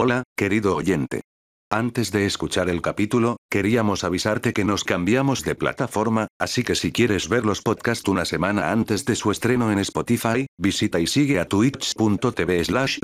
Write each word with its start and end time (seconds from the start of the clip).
Hola, 0.00 0.22
querido 0.36 0.76
oyente. 0.76 1.22
Antes 1.72 2.12
de 2.12 2.24
escuchar 2.24 2.68
el 2.68 2.82
capítulo, 2.82 3.38
queríamos 3.50 4.04
avisarte 4.04 4.52
que 4.52 4.64
nos 4.64 4.84
cambiamos 4.84 5.42
de 5.42 5.56
plataforma, 5.56 6.28
así 6.38 6.62
que 6.62 6.76
si 6.76 6.92
quieres 6.92 7.28
ver 7.28 7.44
los 7.44 7.62
podcasts 7.62 8.08
una 8.08 8.24
semana 8.24 8.70
antes 8.70 9.04
de 9.04 9.16
su 9.16 9.32
estreno 9.32 9.72
en 9.72 9.80
Spotify, 9.80 10.46
visita 10.56 11.00
y 11.00 11.08
sigue 11.08 11.40
a 11.40 11.46
twitch.tv 11.46 12.64
slash 12.64 13.00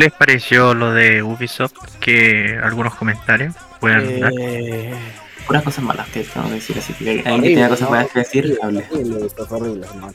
les 0.00 0.12
pareció 0.12 0.74
lo 0.74 0.92
de 0.92 1.22
Ubisoft? 1.22 1.74
Que 2.00 2.58
algunos 2.62 2.94
comentarios 2.94 3.54
puedan 3.80 4.20
dar. 4.20 4.32
Eh, 4.38 4.94
Puras 5.46 5.62
cosas 5.62 5.84
malas 5.84 6.08
que 6.08 6.22
tengo 6.22 6.48
que 6.48 6.54
decir, 6.54 6.78
así 6.78 6.92
que 6.94 7.10
alguien 7.10 7.42
que 7.42 7.54
tenga 7.54 7.68
cosas 7.68 7.82
¿no? 7.82 7.88
buenas 7.88 8.10
que 8.12 8.18
decir, 8.20 8.58
hable. 8.62 8.86
horrible, 9.50 9.86
no. 9.96 10.10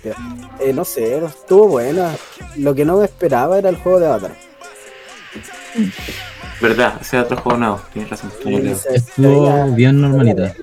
Eh, 0.59 0.73
no 0.73 0.85
sé, 0.85 1.17
estuvo 1.17 1.67
buena. 1.67 2.15
Lo 2.57 2.73
que 2.73 2.85
no 2.85 2.97
me 2.97 3.05
esperaba 3.05 3.57
era 3.57 3.69
el 3.69 3.75
juego 3.75 3.99
de 3.99 4.07
Avatar. 4.07 4.31
Verdad, 6.61 6.97
ese 7.01 7.19
otro 7.19 7.37
juego 7.37 7.57
nuevo, 7.57 7.81
tienes 7.91 8.09
razón. 8.11 8.31
Estuvo 8.93 9.71
bien 9.71 9.99
normalita. 9.99 10.53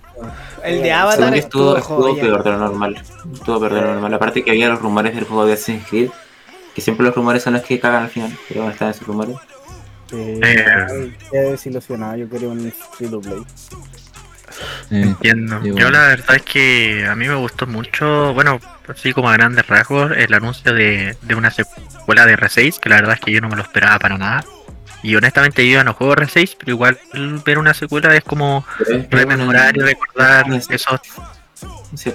El 0.64 0.82
de 0.82 0.92
Avatar 0.92 1.18
Según 1.18 1.34
estuvo, 1.34 1.76
estuvo 1.76 2.16
peor 2.16 2.42
de 2.42 2.50
lo 2.50 2.58
normal. 2.58 3.02
Estuvo 3.34 3.60
peor 3.60 3.74
de 3.74 3.80
lo 3.82 3.92
normal. 3.92 4.14
Aparte 4.14 4.42
que 4.42 4.52
había 4.52 4.68
los 4.68 4.80
rumores 4.80 5.14
del 5.14 5.24
juego 5.24 5.44
de 5.44 5.52
Assassin's 5.52 5.86
Creed, 5.86 6.10
que 6.74 6.80
siempre 6.80 7.04
los 7.06 7.14
rumores 7.14 7.42
son 7.42 7.54
los 7.54 7.62
que 7.62 7.78
cagan 7.80 8.04
al 8.04 8.10
final, 8.10 8.36
pero 8.48 8.68
están 8.70 8.90
esos 8.90 9.06
rumores. 9.06 9.36
Eh, 10.12 10.40
Eh. 10.42 11.12
desilusionado, 11.32 12.16
yo 12.16 12.28
quería 12.28 12.48
un 12.48 12.72
free 12.96 13.08
to 13.08 13.20
play. 13.20 13.42
Entiendo. 14.90 15.62
Yo 15.64 15.90
la 15.90 16.08
verdad 16.08 16.36
es 16.36 16.42
que 16.42 17.06
a 17.06 17.16
mí 17.16 17.26
me 17.26 17.34
gustó 17.34 17.66
mucho, 17.66 18.34
bueno, 18.34 18.60
así 18.88 19.12
como 19.12 19.30
a 19.30 19.32
grandes 19.32 19.66
rasgos, 19.66 20.12
el 20.14 20.32
anuncio 20.34 20.74
de, 20.74 21.16
de 21.22 21.34
una 21.34 21.50
secuela 21.50 22.26
de 22.26 22.36
R6, 22.36 22.78
que 22.78 22.88
la 22.90 22.96
verdad 22.96 23.14
es 23.14 23.20
que 23.20 23.32
yo 23.32 23.40
no 23.40 23.48
me 23.48 23.56
lo 23.56 23.62
esperaba 23.62 23.98
para 23.98 24.18
nada. 24.18 24.44
Y 25.02 25.16
honestamente 25.16 25.66
yo 25.66 25.74
ya 25.78 25.84
no 25.84 25.94
juego 25.94 26.14
R6, 26.14 26.56
pero 26.58 26.72
igual 26.72 26.98
ver 27.44 27.58
una 27.58 27.74
secuela 27.74 28.14
es 28.14 28.22
como 28.22 28.64
rememorar 29.10 29.76
y 29.76 29.80
recordar 29.80 30.52
es- 30.52 30.70
esos, 30.70 31.00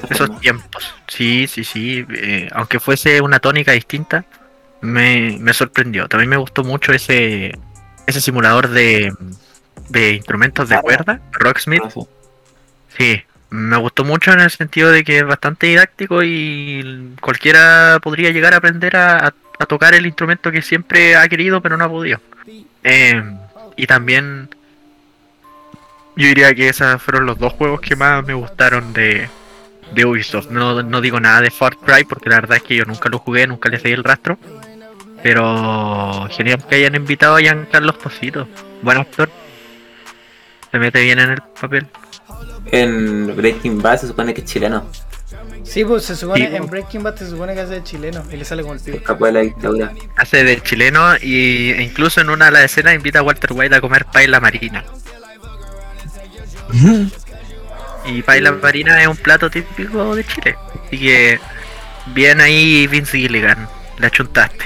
esos 0.10 0.40
tiempos. 0.40 0.94
Sí, 1.08 1.48
sí, 1.48 1.64
sí. 1.64 2.06
eh, 2.14 2.48
aunque 2.54 2.80
fuese 2.80 3.20
una 3.22 3.40
tónica 3.40 3.72
distinta, 3.72 4.24
me, 4.82 5.38
me 5.40 5.54
sorprendió. 5.54 6.08
También 6.08 6.30
me 6.30 6.38
gustó 6.38 6.64
mucho 6.64 6.94
ese, 6.94 7.58
ese 8.06 8.22
simulador 8.22 8.70
de, 8.70 9.14
de 9.90 10.14
instrumentos 10.14 10.70
de 10.70 10.80
cuerda, 10.82 11.20
Rocksmith. 11.34 11.82
Ah, 11.86 12.02
sí. 12.98 13.22
Me 13.50 13.78
gustó 13.78 14.04
mucho 14.04 14.34
en 14.34 14.42
el 14.42 14.52
sentido 14.52 14.92
de 14.92 15.06
que 15.06 15.20
es 15.20 15.26
bastante 15.26 15.68
didáctico 15.68 16.22
y 16.22 17.14
cualquiera 17.22 17.98
podría 18.04 18.32
llegar 18.32 18.54
a 18.54 18.58
aprender 18.58 18.96
a, 18.98 19.28
a- 19.28 19.34
a 19.60 19.66
tocar 19.66 19.96
el 19.96 20.06
instrumento 20.06 20.52
que 20.52 20.62
siempre 20.62 21.16
ha 21.16 21.28
querido 21.28 21.62
pero 21.62 21.78
no 21.78 21.86
ha 21.86 21.90
podido. 21.90 22.20
Eh, 22.84 23.24
y 23.76 23.88
también 23.88 24.50
yo 26.16 26.28
diría 26.28 26.54
que 26.54 26.70
esos 26.70 27.02
fueron 27.02 27.26
los 27.26 27.40
dos 27.40 27.54
juegos 27.54 27.82
que 27.82 27.96
más 27.96 28.24
me 28.26 28.34
gustaron 28.36 28.94
de, 28.94 29.30
de 29.98 30.06
Ubisoft. 30.06 30.50
No, 30.50 30.82
no 30.84 31.02
digo 31.02 31.20
nada 31.20 31.42
de 31.42 31.52
Far 31.52 31.76
Cry 31.78 32.06
porque 32.06 32.30
la 32.30 32.36
verdad 32.38 32.58
es 32.58 32.64
que 32.64 32.76
yo 32.76 32.86
nunca 32.86 33.10
lo 33.10 33.20
jugué, 33.20 33.48
nunca 33.48 33.68
le 33.70 33.80
seguí 33.80 33.94
el 33.94 34.04
rastro. 34.04 34.38
Pero 35.24 36.28
genial 36.32 36.64
que 36.70 36.76
hayan 36.76 36.96
invitado 36.96 37.36
a 37.36 37.40
Giancarlo 37.42 37.92
Esposito. 37.92 38.48
Buen 38.84 38.98
actor. 39.00 39.30
Se 40.72 40.80
mete 40.80 41.02
bien 41.02 41.20
en 41.20 41.32
el 41.32 41.42
papel. 41.60 41.88
En 42.72 43.36
Breaking 43.36 43.82
Bad 43.82 44.00
se 44.00 44.08
supone 44.08 44.34
que 44.34 44.42
es 44.42 44.48
chileno, 44.48 44.86
Sí, 45.64 45.84
pues 45.84 46.06
se 46.06 46.16
supone, 46.16 46.48
Sí, 46.48 46.56
en 46.56 46.58
pues. 46.60 46.70
Breaking 46.70 47.04
Bad 47.04 47.16
se 47.18 47.30
supone 47.30 47.54
que 47.54 47.62
hace 47.62 47.74
de 47.76 47.84
chileno 47.84 48.24
y 48.32 48.38
le 48.38 48.46
sale 48.46 48.62
como 48.62 48.74
el 48.76 48.80
pico. 48.80 48.98
escapó 48.98 49.26
de 49.26 49.32
la 49.34 49.40
dictadura. 49.42 49.92
hace 50.16 50.44
de 50.44 50.62
chileno 50.62 51.16
y, 51.22 51.72
e 51.72 51.82
incluso 51.82 52.22
en 52.22 52.30
una 52.30 52.46
de 52.46 52.52
las 52.52 52.64
escenas 52.64 52.94
invita 52.96 53.20
a 53.20 53.24
Walter 53.24 53.52
White 53.54 53.76
a 53.76 53.82
comer 53.82 54.06
paella 54.06 54.40
marina. 54.40 54.86
Y 58.08 58.22
paella 58.22 58.52
marina 58.54 59.02
es 59.02 59.08
un 59.08 59.18
plato 59.18 59.50
típico 59.50 60.16
de 60.16 60.26
Chile. 60.26 60.58
Así 60.86 60.98
que 60.98 61.40
bien 62.08 62.40
ahí 62.40 62.88
Vince 62.88 63.18
Gilligan, 63.18 63.68
la 63.98 64.10
chuntaste. 64.10 64.66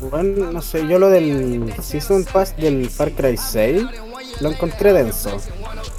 Bueno, 0.00 0.52
no 0.52 0.62
sé, 0.62 0.86
yo 0.86 0.98
lo 0.98 1.08
del 1.10 1.72
Season 1.82 2.24
Pass 2.24 2.56
del 2.56 2.88
Far 2.88 3.12
Cry 3.12 3.36
6 3.36 3.82
lo 4.40 4.50
encontré 4.50 4.92
denso. 4.92 5.36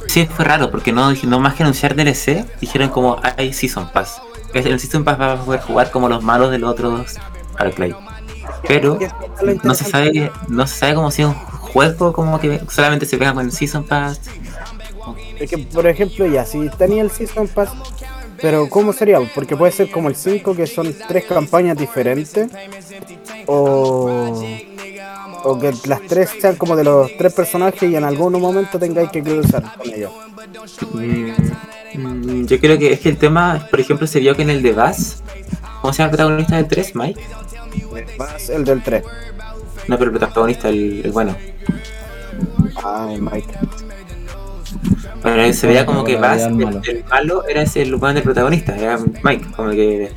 Sí, 0.08 0.26
fue 0.26 0.46
raro, 0.46 0.72
porque 0.72 0.92
no, 0.92 1.12
no 1.12 1.40
más 1.40 1.56
que 1.56 1.64
anunciar 1.64 1.96
DLC, 1.96 2.46
dijeron 2.60 2.90
como 2.90 3.20
hay 3.38 3.54
Season 3.54 3.92
Pass. 3.92 4.22
En 4.54 4.68
el 4.68 4.80
Season 4.80 5.04
Pass 5.04 5.18
vas 5.18 5.40
a 5.40 5.44
poder 5.44 5.62
jugar 5.62 5.92
como 5.92 6.10
los 6.10 6.24
malos 6.24 6.52
de 6.52 6.60
los 6.60 6.72
otros. 6.72 7.16
Pero 8.68 8.98
¿Qué 8.98 9.06
es 9.06 9.14
lo 9.44 9.54
no 9.64 9.76
se 9.76 9.84
sabe, 9.84 10.32
no 10.48 10.66
se 10.66 10.78
sabe 10.78 10.96
como 10.96 11.12
si 11.12 11.22
es 11.22 11.28
un 11.28 11.34
juego 11.34 12.14
como 12.14 12.40
que 12.40 12.62
solamente 12.70 13.06
se 13.06 13.18
pega 13.18 13.34
con 13.34 13.46
el 13.46 13.52
Season 13.52 13.84
Pass. 13.84 14.22
Es 15.40 15.50
que, 15.50 15.58
por 15.58 15.88
ejemplo, 15.88 16.26
ya, 16.26 16.46
si 16.46 16.70
tenía 16.78 17.02
el 17.02 17.12
Season 17.12 17.48
Pass, 17.48 17.70
pero 18.42 18.70
¿cómo 18.70 18.94
sería? 18.94 19.20
Porque 19.36 19.56
puede 19.56 19.72
ser 19.72 19.92
como 19.92 20.10
el 20.10 20.16
5, 20.16 20.56
que 20.56 20.68
son 20.68 20.94
tres 21.08 21.26
campañas 21.26 21.78
diferentes, 21.78 22.50
o, 23.46 24.42
o 25.44 25.60
que 25.60 25.74
las 25.86 26.02
tres 26.08 26.30
sean 26.40 26.56
como 26.56 26.76
de 26.76 26.84
los 26.84 27.16
tres 27.18 27.34
personajes 27.34 27.90
y 27.90 27.96
en 27.96 28.04
algún 28.04 28.40
momento 28.40 28.80
tengáis 28.80 29.10
que 29.10 29.24
cruzar 29.24 29.64
con 29.78 29.94
ellos. 29.94 30.12
Mm, 30.94 31.32
mm, 31.96 32.46
yo 32.48 32.60
creo 32.60 32.78
que 32.78 32.94
es 32.94 33.00
que 33.00 33.10
el 33.10 33.18
tema, 33.18 33.68
por 33.70 33.80
ejemplo, 33.80 34.08
se 34.08 34.20
vio 34.20 34.36
que 34.36 34.44
en 34.44 34.50
el 34.50 34.62
de 34.62 34.74
Bass, 34.74 35.22
¿cómo 35.82 35.94
se 35.94 36.00
llama 36.00 36.12
el 36.12 36.18
protagonista 36.18 36.56
del 36.58 36.68
3, 36.68 36.96
Mike? 36.96 37.22
Más 38.18 38.50
el 38.50 38.64
del 38.66 38.84
3. 38.84 39.04
No, 39.88 39.98
pero 39.98 40.12
el 40.12 40.18
protagonista, 40.18 40.70
el, 40.70 41.02
el 41.04 41.12
bueno. 41.12 41.36
Ay, 42.84 43.20
Mike. 43.20 43.54
Bueno, 45.22 45.54
se 45.54 45.68
veía 45.68 45.86
como 45.86 46.04
que 46.04 46.16
Bass, 46.16 46.44
el 46.44 46.48
el, 46.48 46.56
malo. 46.56 46.82
el 46.88 47.04
malo, 47.06 47.48
era 47.48 47.62
ese 47.64 47.82
el 47.82 47.96
bueno 47.96 48.16
del 48.16 48.24
protagonista, 48.24 48.76
era 48.78 48.98
Mike, 49.24 49.46
como 49.56 49.72
que. 49.72 50.12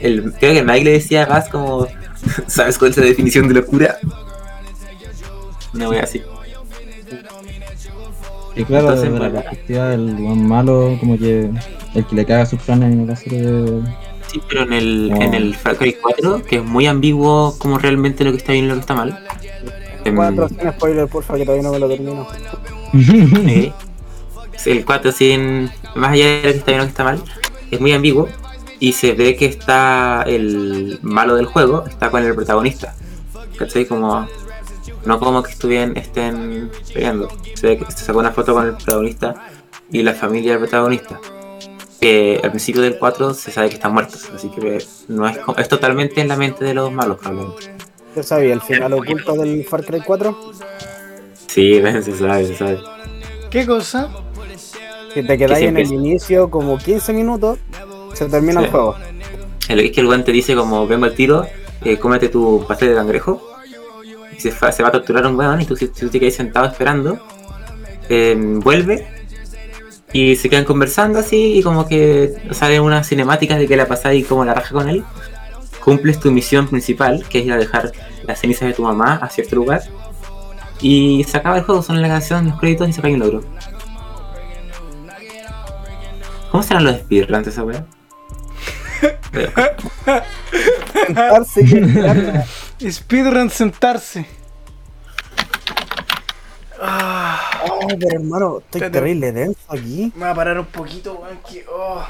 El, 0.00 0.32
creo 0.34 0.54
que 0.54 0.62
Mike 0.62 0.84
le 0.84 0.90
decía 0.92 1.24
a 1.24 1.26
Bass 1.26 1.48
como. 1.48 1.86
¿Sabes 2.46 2.78
cuál 2.78 2.90
es 2.92 2.96
la 2.96 3.04
definición 3.04 3.48
de 3.48 3.54
locura? 3.54 3.98
No 5.72 5.88
voy 5.88 5.98
así. 5.98 6.22
Y 8.56 8.64
claro, 8.64 8.92
Entonces, 8.92 9.10
desde 9.10 9.18
la 9.18 9.28
bueno. 9.30 9.40
perspectiva 9.42 9.88
del 9.88 10.14
buen 10.14 10.46
malo, 10.46 10.96
como 11.00 11.18
que 11.18 11.50
el 11.94 12.06
que 12.06 12.14
le 12.14 12.24
caga 12.24 12.46
sus 12.46 12.60
planes 12.60 12.92
en 12.92 13.06
la 13.06 13.16
serie 13.16 13.42
de... 13.42 13.82
Sí, 14.28 14.40
pero 14.48 14.62
en 14.62 14.72
el, 14.72 15.12
Oh. 15.12 15.22
en 15.22 15.34
el 15.34 15.54
Far 15.56 15.76
Cry 15.76 15.96
4, 16.00 16.42
que 16.44 16.56
es 16.56 16.64
muy 16.64 16.86
ambiguo 16.86 17.56
como 17.58 17.78
realmente 17.78 18.24
lo 18.24 18.30
que 18.30 18.36
está 18.38 18.52
bien 18.52 18.66
y 18.66 18.68
lo 18.68 18.74
que 18.74 18.80
está 18.80 18.94
mal. 18.94 19.18
Em, 20.04 20.14
4 20.14 20.48
sin 20.48 20.70
spoiler, 20.72 21.08
porfa, 21.08 21.34
que 21.36 21.44
todavía 21.44 21.64
no 21.64 21.72
me 21.72 21.78
lo 21.80 21.88
termino. 21.88 22.26
eh, 23.48 23.72
el 24.66 24.84
4 24.84 25.12
sin. 25.12 25.70
Más 25.94 26.12
allá 26.12 26.26
de 26.26 26.42
que 26.42 26.50
está 26.50 26.72
bien 26.72 26.78
lo 26.78 26.84
que 26.84 26.90
está 26.90 27.04
mal, 27.04 27.22
es 27.70 27.80
muy 27.80 27.92
ambiguo. 27.92 28.28
Y 28.80 28.92
se 28.92 29.12
ve 29.12 29.36
que 29.36 29.46
está 29.46 30.24
el 30.26 30.98
malo 31.02 31.36
del 31.36 31.46
juego, 31.46 31.84
está 31.86 32.10
con 32.10 32.24
el 32.24 32.34
protagonista. 32.34 32.94
¿Cachai? 33.58 33.86
Como. 33.86 34.26
No 35.04 35.20
como 35.20 35.42
que 35.42 35.52
estuvieran, 35.52 35.96
estén 35.96 36.70
peleando. 36.92 37.28
Se 37.54 37.66
ve 37.68 37.78
que 37.78 37.90
se 37.90 38.04
sacó 38.04 38.18
una 38.18 38.32
foto 38.32 38.54
con 38.54 38.66
el 38.66 38.74
protagonista 38.74 39.34
y 39.90 40.02
la 40.02 40.14
familia 40.14 40.52
del 40.52 40.60
protagonista. 40.60 41.20
Que 42.00 42.40
al 42.42 42.50
principio 42.50 42.82
del 42.82 42.98
4 42.98 43.34
se 43.34 43.50
sabe 43.50 43.68
que 43.68 43.74
están 43.76 43.92
muertos. 43.92 44.30
Así 44.34 44.48
que 44.48 44.84
no 45.08 45.28
es, 45.28 45.38
es 45.56 45.68
totalmente 45.68 46.20
en 46.20 46.28
la 46.28 46.36
mente 46.36 46.64
de 46.64 46.74
los 46.74 46.90
malos, 46.92 47.18
probablemente. 47.18 47.74
¿Qué 48.14 48.22
sabía? 48.22 48.54
¿El 48.54 48.60
final 48.60 48.92
oculto 48.92 49.34
del 49.34 49.64
Far 49.64 49.84
Cry 49.84 50.00
4? 50.00 50.52
Sí, 51.48 51.80
se 52.02 52.16
sabe, 52.16 52.46
se 52.46 52.56
sabe. 52.56 52.80
¿Qué 53.50 53.66
cosa? 53.66 54.10
Que 55.14 55.22
te 55.22 55.38
quedáis 55.38 55.66
en 55.66 55.76
el 55.76 55.92
inicio 55.92 56.50
como 56.50 56.76
15 56.76 57.12
minutos, 57.12 57.58
se 58.14 58.26
termina 58.26 58.60
Sí. 58.60 58.66
el 58.66 58.70
juego. 58.70 58.96
El 59.68 59.80
es 59.80 59.92
que 59.92 60.00
el 60.00 60.06
guante 60.06 60.32
dice 60.32 60.54
como 60.54 60.86
vengo 60.86 61.06
al 61.06 61.14
tiro, 61.14 61.46
eh, 61.84 61.96
cómete 61.98 62.28
tu 62.28 62.64
pastel 62.66 62.90
de 62.90 62.94
cangrejo. 62.96 63.40
Y 64.36 64.40
se, 64.40 64.50
va 64.50 64.88
a 64.88 64.92
torturar 64.92 65.26
un 65.26 65.36
weón 65.36 65.60
y 65.60 65.64
tú, 65.64 65.76
si 65.76 65.88
tú 65.88 66.08
te 66.08 66.18
quedas 66.18 66.34
sentado 66.34 66.66
esperando, 66.66 67.18
eh, 68.08 68.34
vuelve 68.36 69.06
y 70.12 70.36
se 70.36 70.48
quedan 70.50 70.64
conversando 70.64 71.18
así 71.18 71.58
y 71.58 71.62
como 71.62 71.86
que 71.86 72.34
salen 72.50 72.82
unas 72.82 73.08
cinemáticas 73.08 73.58
de 73.58 73.66
que 73.66 73.76
la 73.76 73.86
pasáis 73.86 74.26
como 74.26 74.44
la 74.44 74.54
raja 74.54 74.72
con 74.74 74.88
él. 74.88 75.04
Cumples 75.84 76.18
tu 76.18 76.30
misión 76.32 76.66
principal, 76.68 77.24
que 77.28 77.40
es 77.40 77.46
ir 77.46 77.52
a 77.52 77.58
dejar 77.58 77.92
las 78.26 78.40
cenizas 78.40 78.68
de 78.68 78.74
tu 78.74 78.82
mamá 78.82 79.16
a 79.22 79.28
cierto 79.28 79.56
lugar. 79.56 79.82
Y 80.80 81.24
se 81.24 81.36
acaba 81.36 81.58
el 81.58 81.64
juego, 81.64 81.82
son 81.82 82.00
la 82.00 82.08
canción, 82.08 82.48
los 82.48 82.58
créditos 82.58 82.88
y 82.88 82.92
se 82.92 83.02
cae 83.02 83.14
un 83.14 83.20
logro. 83.20 83.44
¿Cómo 86.54 86.62
serán 86.62 86.84
los 86.84 86.98
speedruns 86.98 87.44
de 87.46 87.50
esa 87.50 87.64
weá? 87.64 87.84
sentarse. 90.92 91.64
Speedrun 92.92 93.50
sentarse. 93.50 94.24
Ay, 96.80 97.96
pero 97.98 98.20
hermano, 98.20 98.58
estoy 98.60 98.88
terrible 98.88 99.32
denso 99.32 99.58
aquí. 99.68 100.12
Me 100.14 100.20
voy 100.20 100.28
a 100.28 100.34
parar 100.36 100.60
un 100.60 100.66
poquito, 100.66 101.14
weón. 101.14 101.38
Que, 101.38 101.66
oh. 101.68 102.06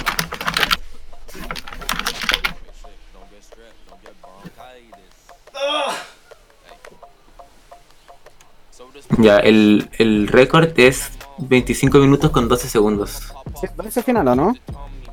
Ya, 9.17 9.38
el, 9.38 9.88
el 9.97 10.29
récord 10.29 10.79
es 10.79 11.12
25 11.38 11.97
minutos 11.97 12.31
con 12.31 12.47
12 12.47 12.69
segundos. 12.69 13.34
Sí, 13.61 13.67
parece 13.77 14.03
final, 14.03 14.27
¿o 14.29 14.35
no? 14.35 14.55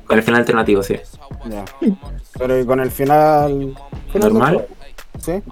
Con 0.06 0.18
el 0.18 0.24
final 0.24 0.40
alternativo, 0.40 0.82
sí. 0.82 0.96
Ya. 1.48 1.64
Pero 2.38 2.60
¿y 2.60 2.66
con 2.66 2.80
el 2.80 2.90
final. 2.90 3.74
final 4.12 4.32
¿Normal? 4.32 4.66
Sí. 5.20 5.42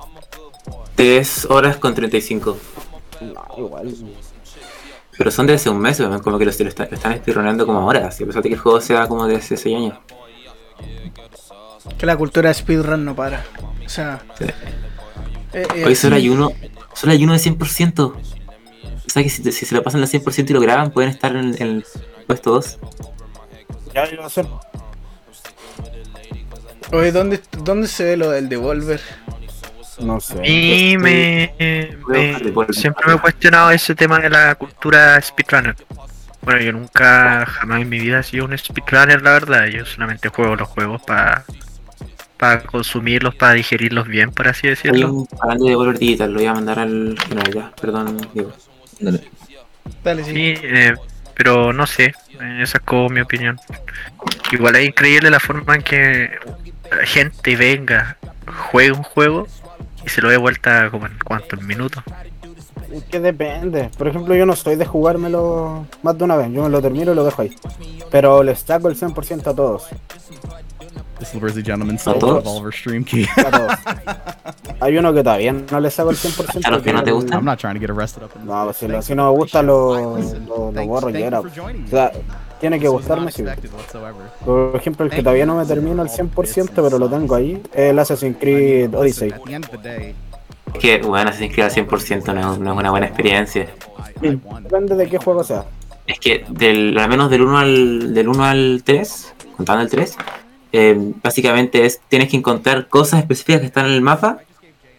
3 0.97 1.47
horas 1.51 1.77
con 1.77 1.95
35. 1.95 2.57
No, 3.21 3.45
igual. 3.57 3.95
Pero 5.17 5.31
son 5.31 5.47
de 5.47 5.55
hace 5.55 5.71
un 5.71 5.79
mes, 5.79 6.01
weón, 6.01 6.19
como 6.21 6.39
que 6.39 6.45
lo, 6.45 6.51
lo 6.51 6.69
están, 6.69 6.89
lo 6.91 6.97
están 6.97 7.17
speedroneando 7.17 7.67
como 7.67 7.81
ahora. 7.81 8.11
Si 8.11 8.25
a 8.25 8.27
pesar 8.27 8.43
de 8.43 8.49
que 8.49 8.55
el 8.55 8.61
juego 8.61 8.81
sea 8.81 9.07
como 9.07 9.27
de 9.27 9.37
hace 9.37 9.57
6 9.57 9.77
años. 9.77 9.99
Que 11.99 12.07
la 12.07 12.17
cultura 12.17 12.49
de 12.49 12.55
speedrun 12.55 13.05
no 13.05 13.15
para. 13.15 13.45
O 13.85 13.89
sea. 13.89 14.23
Sí. 14.39 14.45
eh, 15.53 15.67
eh, 15.75 15.85
Hoy 15.87 15.95
solo 15.95 16.17
hay 16.17 16.29
uno, 16.29 16.53
solo 16.95 17.13
hay 17.13 17.23
uno 17.25 17.35
de 17.35 17.39
100%. 17.39 18.01
O 18.01 18.15
sea 19.13 19.23
que 19.23 19.29
si, 19.29 19.43
si 19.53 19.67
se 19.67 19.75
lo 19.75 19.83
pasan 19.83 20.01
al 20.01 20.09
100% 20.09 20.51
y 20.51 20.53
lo 20.53 20.61
graban, 20.61 20.91
pueden 20.91 21.11
estar 21.11 21.35
en, 21.35 21.55
en 21.61 21.69
el 21.69 21.85
puesto 22.31 22.50
2. 22.53 22.79
Ya 23.93 24.05
a 24.23 24.27
hacer. 24.27 24.47
Oye, 26.93 27.12
¿dónde, 27.12 27.41
¿dónde 27.65 27.88
se 27.88 28.05
ve 28.05 28.17
lo 28.17 28.31
del 28.31 28.49
devolver? 28.49 29.00
No 30.00 30.21
sé. 30.21 30.41
Y 30.49 30.97
me, 30.97 31.53
me- 31.59 32.73
siempre 32.73 33.05
me 33.06 33.15
he 33.15 33.19
cuestionado 33.19 33.71
ese 33.71 33.94
tema 33.94 34.19
de 34.21 34.31
la 34.31 34.55
cultura 34.55 35.21
speedrunner. 35.21 35.75
Bueno, 36.43 36.61
yo 36.61 36.73
nunca, 36.73 37.44
jamás 37.47 37.82
en 37.82 37.88
mi 37.88 37.99
vida 37.99 38.21
he 38.21 38.23
sido 38.23 38.44
un 38.47 38.56
speedrunner, 38.56 39.23
la 39.23 39.33
verdad. 39.33 39.67
Yo 39.67 39.85
solamente 39.85 40.29
juego 40.29 40.55
los 40.56 40.69
juegos 40.69 41.03
para 41.03 41.44
para 42.37 42.62
consumirlos, 42.62 43.35
para 43.35 43.53
digerirlos 43.53 44.09
bien, 44.09 44.31
por 44.31 44.49
así 44.49 44.67
Hay 44.67 44.71
decirlo. 44.71 45.12
un 45.12 45.26
canal 45.26 45.59
de 45.59 45.69
Devolver 45.69 45.99
Digital, 45.99 46.31
lo 46.33 46.38
voy 46.38 46.47
a 46.47 46.55
mandar 46.55 46.79
al 46.79 47.19
final 47.29 47.53
ya. 47.53 47.71
Perdón, 47.79 48.17
Diego. 48.33 48.53
Dale. 48.99 49.21
Dale, 50.03 50.25
sí. 50.25 50.31
Sí, 50.31 50.55
eh, 50.62 50.94
pero 51.43 51.73
no 51.73 51.87
sé, 51.87 52.13
eh, 52.39 52.61
esa 52.61 52.77
es 52.77 52.85
como 52.85 53.09
mi 53.09 53.23
opinión. 53.23 53.59
Igual 54.53 54.77
es 54.77 54.89
increíble 54.89 55.31
la 55.31 55.41
forma 55.41 55.75
en 55.75 55.83
que 55.83 56.29
la 56.91 57.07
gente 57.07 57.57
venga, 57.57 58.19
juegue 58.71 58.93
un 58.93 59.03
juego 59.03 59.47
y 60.05 60.11
se 60.11 60.21
lo 60.21 60.29
dé 60.29 60.37
vuelta 60.37 60.91
como 60.91 61.07
en 61.07 61.17
cuántos 61.25 61.63
minutos. 61.63 62.05
Es 62.93 63.05
que 63.05 63.21
depende. 63.21 63.91
Por 63.97 64.09
ejemplo, 64.09 64.35
yo 64.35 64.45
no 64.45 64.55
soy 64.55 64.77
de 64.77 64.85
jugármelo 64.85 65.87
más 66.03 66.19
de 66.19 66.25
una 66.25 66.37
vez. 66.37 66.53
Yo 66.53 66.63
me 66.63 66.69
lo 66.69 66.83
termino 66.83 67.13
y 67.13 67.15
lo 67.15 67.25
dejo 67.25 67.41
ahí. 67.41 67.57
Pero 68.11 68.43
les 68.43 68.59
saco 68.59 68.91
el 68.91 68.97
100% 68.97 69.47
a 69.47 69.55
todos. 69.55 69.89
This 71.21 71.35
Lizzy 71.35 71.63
gentleman 71.63 71.99
stole 71.99 72.19
todos? 72.19 72.45
Revolver 72.45 72.75
stream 72.75 73.03
key. 73.03 73.27
A 73.39 73.51
todos. 73.51 73.73
Hay 74.81 74.97
uno 74.97 75.12
que 75.12 75.23
todavía 75.23 75.53
no 75.53 75.81
le 75.81 75.91
saco 75.91 76.11
el 76.11 76.17
100%. 76.17 76.61
¿A 76.65 76.71
los 76.71 76.82
que 76.82 76.93
no 76.93 77.03
te 77.03 77.12
gustan? 77.12 77.38
I'm 77.38 77.44
not 77.44 77.59
trying 77.59 77.75
to 77.75 77.81
get 77.81 77.91
arrested 77.91 78.23
up 78.23 78.31
in 78.37 78.47
No, 78.47 78.65
pues 78.65 78.77
si, 78.79 78.88
lo- 78.88 79.03
si 79.03 79.15
no 79.15 79.31
me 79.31 79.38
gusta 79.38 79.62
lo, 79.62 80.17
lo, 80.19 80.73
lo 80.73 80.87
borro 80.87 81.11
y 81.11 81.23
era. 81.23 81.41
O 81.41 81.47
sea, 81.88 82.12
tiene 82.61 82.79
que 82.81 82.88
gustarme 82.88 83.31
sí. 83.31 83.44
Por 84.44 84.75
ejemplo, 84.77 85.05
el 85.05 85.11
que 85.11 85.23
todavía 85.23 85.47
no 85.47 85.56
me 85.56 85.65
termino 85.67 86.03
al 86.03 86.09
100%, 86.09 86.71
pero 86.75 86.99
lo 86.99 87.09
tengo 87.09 87.35
ahí, 87.35 87.61
es 87.73 87.91
el 87.91 87.99
Assassin's 87.99 88.37
Creed 88.38 88.94
Odyssey. 88.94 89.32
Es 90.75 90.79
que, 90.79 90.99
bueno, 91.03 91.31
Assassin's 91.31 91.53
Creed 91.55 91.67
al 91.67 91.73
100% 91.73 92.35
no 92.35 92.53
es, 92.53 92.59
no 92.59 92.73
es 92.73 92.79
una 92.79 92.91
buena 92.91 93.06
experiencia. 93.06 93.67
Won. 94.23 94.62
Depende 94.65 94.94
de 94.97 95.09
qué 95.09 95.19
juego 95.19 95.43
sea. 95.44 95.65
Es 96.06 96.19
que, 96.19 96.44
del, 96.49 96.97
al 96.99 97.09
menos 97.09 97.31
del 97.31 97.43
1 97.43 97.59
al, 97.59 98.15
del 98.15 98.29
1 98.29 98.44
al 98.44 98.83
3, 98.85 99.35
contando 99.56 99.83
el 99.83 99.91
3, 99.91 100.17
eh, 100.73 101.12
básicamente 101.23 101.85
es 101.85 102.00
tienes 102.09 102.29
que 102.29 102.37
encontrar 102.37 102.88
cosas 102.88 103.21
específicas 103.21 103.61
que 103.61 103.67
están 103.67 103.87
en 103.87 103.93
el 103.93 104.00
mapa 104.03 104.38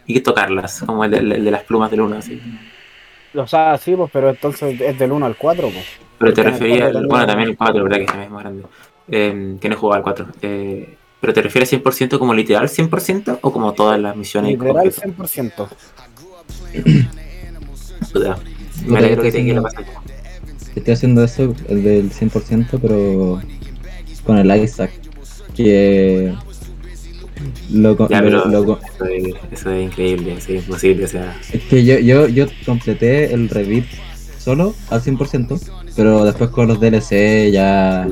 y 0.06 0.14
que 0.14 0.20
tocarlas, 0.20 0.82
como 0.86 1.04
el 1.04 1.10
de, 1.10 1.18
el 1.18 1.44
de 1.44 1.50
las 1.50 1.62
plumas 1.64 1.90
del 1.90 2.00
1. 2.02 2.16
Así. 2.16 2.40
O 3.34 3.46
sea, 3.46 3.78
sí, 3.78 3.94
pues, 3.96 4.10
pero 4.12 4.30
entonces 4.30 4.80
es 4.80 4.98
del 4.98 5.12
1 5.12 5.24
al 5.26 5.36
4, 5.36 5.68
pues. 5.70 5.86
Pero 6.18 6.32
te 6.34 6.42
refería, 6.42 6.86
al- 6.86 7.06
bueno, 7.06 7.26
también 7.26 7.50
el 7.50 7.56
4, 7.56 7.82
¿verdad? 7.84 7.98
Que 7.98 8.04
también 8.04 8.26
es 8.26 8.30
más 8.32 8.42
grande. 8.42 8.64
Eh, 9.08 9.56
que 9.60 9.68
no 9.68 9.74
he 9.74 9.78
jugado 9.78 9.96
al 9.96 10.02
4. 10.02 10.26
Eh, 10.42 10.96
pero 11.20 11.32
te 11.32 11.42
refieres 11.42 11.68
100% 11.72 12.18
como 12.18 12.34
literal 12.34 12.68
100% 12.68 13.38
o 13.42 13.52
como 13.52 13.72
todas 13.74 13.98
las 14.00 14.16
misiones 14.16 14.52
Literal 14.52 14.74
completas? 14.74 15.02
100%. 15.36 15.68
Puta, 18.12 18.38
Me 18.86 18.98
alegro 18.98 19.22
que 19.22 19.32
te 19.32 19.44
que 19.44 19.54
lo 19.54 19.62
pases. 19.62 19.86
Estoy 20.74 20.94
haciendo 20.94 21.22
eso, 21.24 21.54
el 21.68 21.82
del 21.82 22.10
100%, 22.10 22.78
pero 22.80 23.40
con 24.24 24.38
el 24.38 24.62
Isaac. 24.62 24.90
Que. 25.54 26.34
Lo, 27.72 28.08
Ya, 28.08 28.20
lo- 28.20 28.46
lo 28.46 28.78
eso, 28.80 29.04
es, 29.06 29.34
eso 29.52 29.70
es 29.70 29.84
increíble, 29.86 30.34
eso 30.38 30.52
es 30.52 30.64
imposible. 30.64 31.04
O 31.04 31.08
sea, 31.08 31.38
es 31.52 31.62
que 31.64 31.84
yo, 31.84 31.98
yo, 31.98 32.28
yo 32.28 32.46
completé 32.66 33.32
el 33.32 33.48
Revit 33.48 33.86
solo 34.38 34.74
al 34.90 35.02
100%, 35.02 35.60
pero 35.96 36.24
después 36.24 36.50
con 36.50 36.68
los 36.68 36.80
DLC 36.80 37.50
ya 37.52 38.08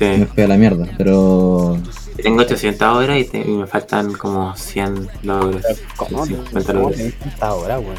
me 0.00 0.16
sí. 0.18 0.26
fui 0.34 0.42
a 0.42 0.48
la 0.48 0.56
mierda. 0.56 0.86
Pero. 0.98 1.78
Tengo 2.22 2.42
800 2.42 2.96
horas 2.96 3.18
y, 3.18 3.24
te- 3.24 3.40
y 3.40 3.50
me 3.50 3.66
faltan 3.66 4.12
como 4.12 4.54
100 4.56 5.08
logros. 5.24 5.62
¿Cómo? 5.96 6.24
50 6.24 6.60
¿Cómo 6.72 6.78
logros. 6.80 6.96
tenés 6.98 7.18
tantas 7.18 7.50
horas, 7.52 7.80
weón? 7.80 7.94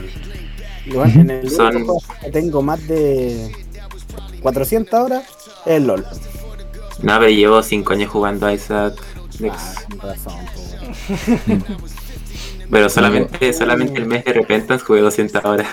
Igual, 0.86 1.12
en 1.12 1.30
el 1.32 1.50
Son- 1.50 1.86
tengo 2.32 2.62
más 2.62 2.88
de 2.88 3.52
400 4.42 4.94
horas 5.00 5.24
es 5.66 5.74
el 5.74 5.88
LOL. 5.88 6.06
No, 7.02 7.20
pero 7.20 7.30
llevo 7.30 7.62
5 7.62 7.94
años 7.94 8.10
jugando 8.10 8.46
a 8.48 8.54
Isaac. 8.54 8.94
Ah, 9.52 9.74
razón. 10.02 10.34
Pero 12.70 12.90
solamente, 12.90 13.54
solamente 13.54 14.00
el 14.00 14.08
mes 14.08 14.26
de 14.26 14.34
Repentance 14.34 14.84
jugué 14.84 15.02
200 15.02 15.46
horas. 15.46 15.68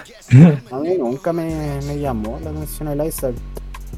A 0.70 0.78
mí 0.78 0.94
nunca 0.98 1.32
me, 1.32 1.80
me 1.86 1.98
llamó 1.98 2.38
la 2.42 2.50
atención 2.50 2.88
el 2.88 3.06
Isaac. 3.06 3.34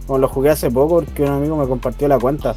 Como 0.06 0.18
lo 0.20 0.28
jugué 0.28 0.50
hace 0.50 0.70
poco 0.70 0.96
porque 1.00 1.22
un 1.22 1.30
amigo 1.30 1.56
me 1.56 1.66
compartió 1.66 2.06
la 2.08 2.18
cuenta. 2.18 2.54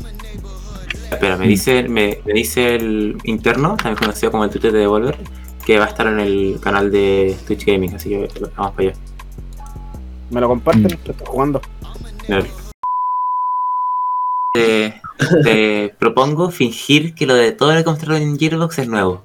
Pero 1.20 1.38
me 1.38 1.48
dice, 1.48 1.84
me, 1.88 2.20
me 2.26 2.34
dice 2.34 2.76
el 2.76 3.18
interno, 3.24 3.78
también 3.78 3.96
conocido 3.96 4.32
como 4.32 4.44
el 4.44 4.50
Twitter 4.50 4.72
de 4.74 4.80
Devolver, 4.80 5.18
que 5.66 5.80
va 5.80 5.86
a 5.86 5.88
estar 5.88 6.06
en 6.08 6.20
el 6.20 6.60
canal 6.62 6.92
de 6.92 7.36
Twitch 7.48 7.66
Gaming, 7.66 7.96
así 7.96 8.10
que 8.10 8.30
vamos 8.58 8.74
para 8.76 8.90
allá. 8.90 9.00
Me 10.30 10.42
lo 10.42 10.48
comparten, 10.50 10.84
Mm. 10.84 11.06
lo 11.06 11.12
estoy 11.12 11.28
jugando. 11.28 11.62
Dale. 12.28 12.52
Te, 14.54 14.97
te 15.44 15.94
propongo 16.00 16.52
fingir 16.52 17.14
que 17.14 17.26
lo 17.26 17.36
de 17.36 17.52
todo 17.52 17.74
lo 17.74 17.84
que 17.84 17.90
mostraron 17.90 18.22
en 18.22 18.38
Gearbox 18.38 18.80
es 18.80 18.88
nuevo. 18.88 19.24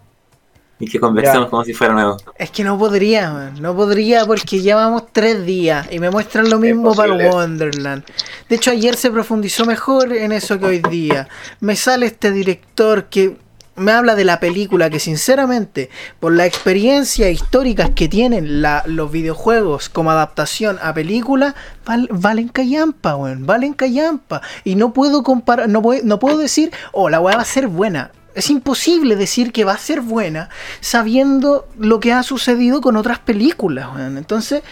Y 0.79 0.89
que 0.89 0.99
conversemos 0.99 1.45
Ya. 1.47 1.51
como 1.51 1.65
si 1.65 1.75
fuera 1.75 1.95
nuevo. 1.95 2.17
Es 2.37 2.51
que 2.51 2.65
no 2.65 2.77
podría, 2.77 3.31
man. 3.33 3.55
No 3.61 3.77
podría 3.77 4.27
porque 4.27 4.61
llevamos 4.61 5.05
tres 5.13 5.47
días 5.47 5.87
y 5.93 6.01
me 6.01 6.11
muestran 6.11 6.51
lo 6.51 6.59
mismo 6.59 6.93
para 6.93 7.15
el 7.15 7.31
Wonderland. 7.33 8.03
De 8.49 8.57
hecho, 8.57 8.73
ayer 8.73 8.97
se 8.97 9.11
profundizó 9.13 9.65
mejor 9.65 10.13
en 10.13 10.33
eso 10.33 10.59
que 10.59 10.65
hoy 10.67 10.83
día. 10.91 11.29
Me 11.61 11.77
sale 11.77 12.07
este 12.07 12.33
director 12.33 13.05
que 13.05 13.37
me 13.75 13.93
habla 13.93 14.14
de 14.14 14.25
la 14.25 14.38
película 14.38 14.91
que 14.91 15.00
sinceramente, 15.00 15.88
por 16.21 16.33
la 16.35 16.45
experiencia 16.47 17.31
históricas 17.31 17.91
que 17.95 18.09
tienen 18.09 18.62
los 18.87 19.11
videojuegos 19.11 19.88
como 19.88 20.11
adaptación 20.11 20.79
a 20.83 20.93
película, 20.93 21.55
val- 21.87 22.09
valen 22.11 22.49
callampa, 22.49 23.17
weón, 23.17 23.47
valen 23.47 23.73
callampa. 23.73 24.43
Y 24.64 24.75
no 24.75 24.93
puedo 24.93 25.23
comparar, 25.23 25.69
no, 25.69 25.83
no 26.05 26.19
puedo 26.19 26.38
decir, 26.38 26.71
oh, 26.93 27.09
la 27.09 27.21
weá 27.21 27.37
va 27.37 27.43
a 27.43 27.47
ser 27.47 27.69
buena. 27.69 28.11
Es 28.35 28.50
imposible 28.50 29.17
decir 29.17 29.52
que 29.52 29.64
va 29.64 29.73
a 29.73 29.79
ser 29.79 30.00
buena 30.00 30.49
sabiendo 30.81 31.69
lo 31.79 32.00
que 32.00 32.12
ha 32.12 32.23
sucedido 32.23 32.81
con 32.81 32.97
otras 32.97 33.19
películas, 33.19 33.88
weón. 33.95 34.17
Entonces, 34.19 34.62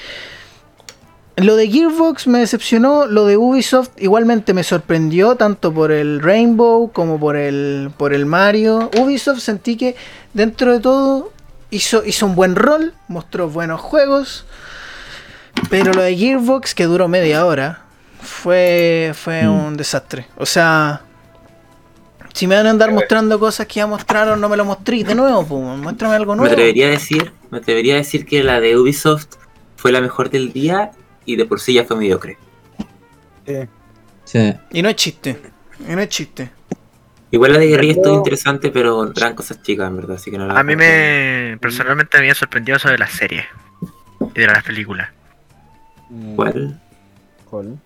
lo 1.36 1.56
de 1.56 1.68
Gearbox 1.70 2.26
me 2.26 2.40
decepcionó, 2.40 3.06
lo 3.06 3.24
de 3.26 3.36
Ubisoft 3.36 3.90
igualmente 3.98 4.52
me 4.52 4.62
sorprendió, 4.62 5.36
tanto 5.36 5.72
por 5.72 5.90
el 5.92 6.20
Rainbow 6.20 6.90
como 6.92 7.18
por 7.18 7.36
el, 7.36 7.90
por 7.96 8.12
el 8.12 8.26
Mario. 8.26 8.90
Ubisoft 8.98 9.40
sentí 9.40 9.76
que 9.76 9.96
dentro 10.34 10.72
de 10.72 10.80
todo 10.80 11.32
hizo, 11.70 12.04
hizo 12.04 12.26
un 12.26 12.34
buen 12.34 12.56
rol, 12.56 12.92
mostró 13.08 13.48
buenos 13.48 13.80
juegos, 13.80 14.44
pero 15.70 15.92
lo 15.92 16.02
de 16.02 16.16
Gearbox, 16.16 16.74
que 16.74 16.84
duró 16.84 17.08
media 17.08 17.46
hora, 17.46 17.84
fue, 18.20 19.12
fue 19.14 19.44
Mm. 19.44 19.66
un 19.66 19.76
desastre. 19.78 20.26
O 20.36 20.44
sea, 20.44 21.02
si 22.34 22.46
me 22.46 22.54
van 22.56 22.66
a 22.66 22.70
andar 22.70 22.92
mostrando 22.92 23.38
cosas 23.40 23.66
que 23.66 23.74
ya 23.76 23.86
mostraron, 23.86 24.40
no 24.40 24.48
me 24.48 24.56
lo 24.58 24.64
mostréis 24.66 25.06
de 25.06 25.14
nuevo, 25.14 25.44
pues, 25.46 25.78
muéstrame 25.78 26.16
algo 26.16 26.32
Me 26.34 26.38
nuevo. 26.40 26.52
atrevería 26.52 26.86
a 26.88 26.90
decir, 26.90 27.32
me 27.50 27.58
atrevería 27.58 27.94
a 27.94 27.98
decir 27.98 28.26
que 28.26 28.44
la 28.44 28.60
de 28.60 28.76
Ubisoft 28.76 29.26
fue 29.76 29.90
la 29.90 30.00
mejor 30.02 30.28
del 30.28 30.52
día 30.52 30.90
y 31.32 31.36
de 31.36 31.44
por 31.46 31.60
sí 31.60 31.74
ya 31.74 31.84
fue 31.84 31.96
mediocre. 31.96 32.38
Sí. 33.46 33.56
Sí. 34.24 34.54
Y 34.72 34.82
no 34.82 34.88
es 34.88 34.96
chiste, 34.96 35.40
y 35.88 35.92
no 35.94 36.00
es 36.00 36.08
chiste. 36.08 36.50
Igual 37.32 37.52
la 37.52 37.58
de 37.60 37.66
guerrilla 37.68 37.92
estuvo 37.92 38.16
interesante, 38.16 38.70
pero 38.70 39.12
eran 39.16 39.34
cosas 39.34 39.62
chicas, 39.62 39.88
en 39.88 39.96
verdad, 39.96 40.16
así 40.16 40.30
que 40.30 40.38
no 40.38 40.46
la 40.46 40.58
A 40.58 40.62
mí 40.64 40.74
me. 40.74 41.58
Personalmente 41.60 42.16
me 42.18 42.22
había 42.24 42.34
sorprendido 42.34 42.76
eso 42.76 42.88
de 42.88 42.98
las 42.98 43.12
series 43.12 43.44
y 44.34 44.40
de 44.40 44.46
las 44.46 44.62
películas. 44.64 45.10
¿Cuál? 46.34 46.80
¿Cuál? 47.48 47.78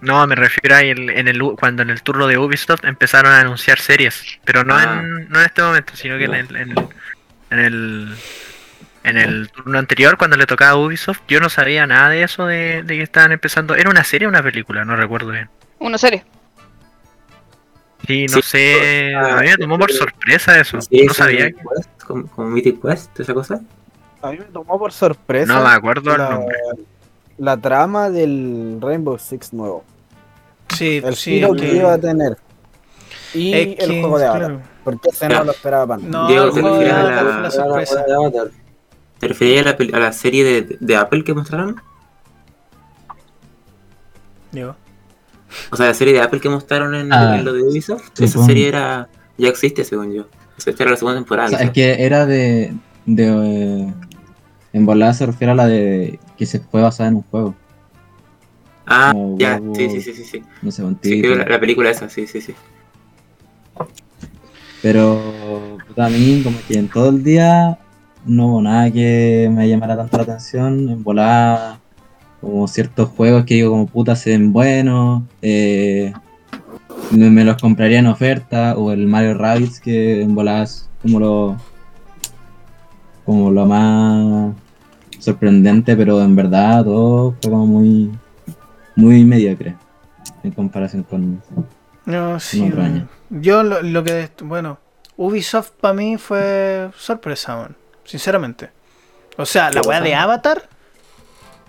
No, 0.00 0.26
me 0.26 0.34
refiero 0.34 0.76
a 0.76 0.80
el, 0.80 1.10
en 1.10 1.28
el, 1.28 1.42
cuando 1.58 1.82
en 1.82 1.90
el 1.90 2.02
turno 2.02 2.26
de 2.26 2.38
Ubisoft 2.38 2.84
empezaron 2.84 3.32
a 3.32 3.40
anunciar 3.40 3.78
series, 3.78 4.24
pero 4.44 4.64
no, 4.64 4.74
Ah. 4.74 5.00
en, 5.02 5.28
no 5.28 5.38
en 5.38 5.44
este 5.44 5.60
momento, 5.62 5.92
sino 5.94 6.16
que 6.16 6.24
en, 6.24 6.34
el, 6.34 6.56
en, 6.56 6.70
el, 6.70 6.88
en 7.50 7.58
el 7.58 8.16
en 9.04 9.16
el 9.16 9.50
turno 9.50 9.78
anterior, 9.78 10.16
cuando 10.18 10.36
le 10.36 10.46
tocaba 10.46 10.72
a 10.72 10.76
Ubisoft, 10.76 11.20
yo 11.28 11.40
no 11.40 11.48
sabía 11.48 11.86
nada 11.86 12.10
de 12.10 12.22
eso, 12.22 12.46
de, 12.46 12.82
de 12.82 12.96
que 12.96 13.02
estaban 13.02 13.32
empezando. 13.32 13.74
¿Era 13.74 13.90
una 13.90 14.04
serie 14.04 14.26
o 14.26 14.30
una 14.30 14.42
película? 14.42 14.84
No 14.84 14.94
recuerdo 14.96 15.30
bien. 15.30 15.48
Una 15.78 15.96
serie. 15.98 16.24
Sí, 18.06 18.26
no 18.26 18.34
Sí, 18.36 18.42
sé, 18.42 19.14
ah, 19.14 19.38
a 19.38 19.42
mí 19.42 19.48
me 19.48 19.56
tomó 19.56 19.78
por 19.78 19.92
sorpresa 19.92 20.58
eso. 20.58 20.80
Sí, 20.80 21.04
no 21.06 21.12
sabía. 21.14 21.44
de 21.44 21.54
Quest, 21.54 22.02
como, 22.06 22.26
como 22.28 22.48
Mythic 22.48 22.80
Quest, 22.82 23.20
esa 23.20 23.34
cosa. 23.34 23.60
A 24.22 24.30
mí 24.32 24.38
me 24.38 24.44
tomó 24.46 24.78
por 24.78 24.92
sorpresa. 24.92 25.52
No 25.52 25.62
me 25.62 25.70
acuerdo 25.70 26.12
el 26.12 26.18
la, 26.18 26.30
nombre. 26.30 26.56
la 27.38 27.56
trama 27.56 28.10
del 28.10 28.78
Rainbow 28.80 29.18
Six 29.18 29.52
nuevo. 29.52 29.84
Sí, 30.68 31.00
El 31.04 31.14
sí. 31.14 31.32
giro 31.34 31.54
que 31.54 31.74
iba 31.74 31.92
a 31.94 31.98
tener. 31.98 32.36
Y 33.34 33.52
es 33.54 33.66
el 33.80 33.88
que, 33.90 34.00
juego 34.00 34.18
de 34.18 34.26
ahora. 34.26 34.38
claro. 34.46 34.62
Porque 34.82 35.08
ese 35.10 35.28
no 35.28 35.44
lo 35.44 35.52
esperaba 35.52 35.86
para. 35.86 36.02
No, 36.02 36.26
Diego, 36.26 36.44
el 36.46 36.52
¿te 36.54 36.60
juego 36.60 36.78
de 36.78 36.84
refieres 36.84 36.94
a 36.94 37.00
Avatar 37.10 37.24
la- 37.24 37.32
fue 37.32 37.42
la 37.42 37.50
sorpresa. 37.50 38.04
¿Te 39.20 39.28
referías 39.28 39.64
a 39.66 39.76
la, 39.78 39.96
a 39.96 40.00
la 40.00 40.12
serie 40.12 40.42
de, 40.42 40.76
de 40.80 40.96
Apple 40.96 41.22
que 41.22 41.34
mostraron? 41.34 41.76
Digo. 44.50 44.74
O 45.70 45.76
sea, 45.76 45.86
la 45.86 45.94
serie 45.94 46.14
de 46.14 46.20
Apple 46.20 46.40
que 46.40 46.48
mostraron 46.48 46.94
en, 46.94 47.12
Ah, 47.12 47.36
en 47.38 47.44
lo 47.44 47.52
de 47.52 47.62
Ubisoft. 47.62 48.10
sí, 48.14 48.24
esa 48.24 48.44
serie 48.44 48.68
era 48.68 49.08
ya 49.36 49.48
existe, 49.48 49.84
según 49.84 50.12
yo. 50.12 50.22
O 50.22 50.60
sea, 50.60 50.70
esta 50.72 50.84
era 50.84 50.92
la 50.92 50.96
segunda 50.96 51.18
temporada. 51.18 51.48
O 51.48 51.50
sea, 51.50 51.60
es 51.60 51.70
que 51.70 52.04
era 52.04 52.26
de. 52.26 52.72
de 53.06 53.26
eh, 53.26 53.94
en 54.72 54.86
volada 54.86 55.12
se 55.14 55.26
refiere 55.26 55.52
a 55.52 55.54
la 55.54 55.66
de. 55.66 56.18
que 56.36 56.46
se 56.46 56.60
fue 56.60 56.80
basada 56.82 57.10
en 57.10 57.16
un 57.16 57.22
juego. 57.22 57.54
Ah, 58.86 59.10
como 59.12 59.38
ya, 59.38 59.58
huevo, 59.60 59.74
sí, 59.74 59.88
sí, 59.90 60.00
sí, 60.00 60.14
sí. 60.14 60.24
sí. 60.24 60.42
No 60.62 60.70
sé, 60.70 60.82
un 60.82 60.98
Sí, 61.02 61.22
la 61.22 61.60
película 61.60 61.90
esa, 61.90 62.08
sí, 62.08 62.26
sí, 62.26 62.40
sí. 62.40 62.54
Pero 64.82 65.78
puta, 65.86 66.06
a 66.06 66.08
mí 66.08 66.40
como 66.42 66.58
que 66.66 66.78
en 66.78 66.88
todo 66.88 67.10
el 67.10 67.22
día 67.22 67.78
no 68.26 68.46
hubo 68.48 68.62
nada 68.62 68.90
que 68.90 69.50
me 69.52 69.68
llamara 69.68 69.96
tanto 69.96 70.16
la 70.18 70.22
atención. 70.24 70.88
En 70.88 71.02
volada, 71.02 71.78
como 72.40 72.66
ciertos 72.68 73.08
juegos 73.10 73.44
que 73.44 73.54
digo 73.54 73.70
como 73.70 73.86
puta 73.86 74.16
se 74.16 74.30
ven 74.30 74.52
buenos. 74.52 75.22
eh, 75.42 76.12
me, 77.10 77.28
me 77.30 77.44
los 77.44 77.60
compraría 77.60 77.98
en 77.98 78.06
oferta. 78.06 78.74
O 78.76 78.92
el 78.92 79.06
Mario 79.06 79.34
Rabbids 79.34 79.80
que 79.80 80.22
en 80.22 80.34
volada 80.34 80.62
es 80.64 80.88
como 81.02 81.18
lo 81.20 81.56
como 83.24 83.50
lo 83.50 83.66
más 83.66 84.54
sorprendente, 85.18 85.96
pero 85.96 86.20
en 86.22 86.34
verdad 86.34 86.84
todo 86.84 87.34
fue 87.40 87.50
como 87.50 87.66
muy 87.66 88.10
muy 88.96 89.24
mediocre 89.24 89.76
en 90.42 90.50
comparación 90.52 91.02
con 91.04 91.42
No, 92.06 92.40
sí. 92.40 92.62
otro 92.62 92.78
man. 92.82 92.86
año. 92.92 93.08
Yo 93.30 93.62
lo, 93.62 93.82
lo 93.82 94.02
que. 94.02 94.28
Bueno, 94.42 94.78
Ubisoft 95.16 95.70
para 95.80 95.94
mí 95.94 96.16
fue 96.16 96.90
sorpresa, 96.96 97.56
man. 97.56 97.76
Sinceramente. 98.10 98.70
O 99.36 99.46
sea, 99.46 99.70
la 99.70 99.82
¿Qué 99.82 99.88
weá 99.88 100.00
de 100.00 100.16
Avatar. 100.16 100.68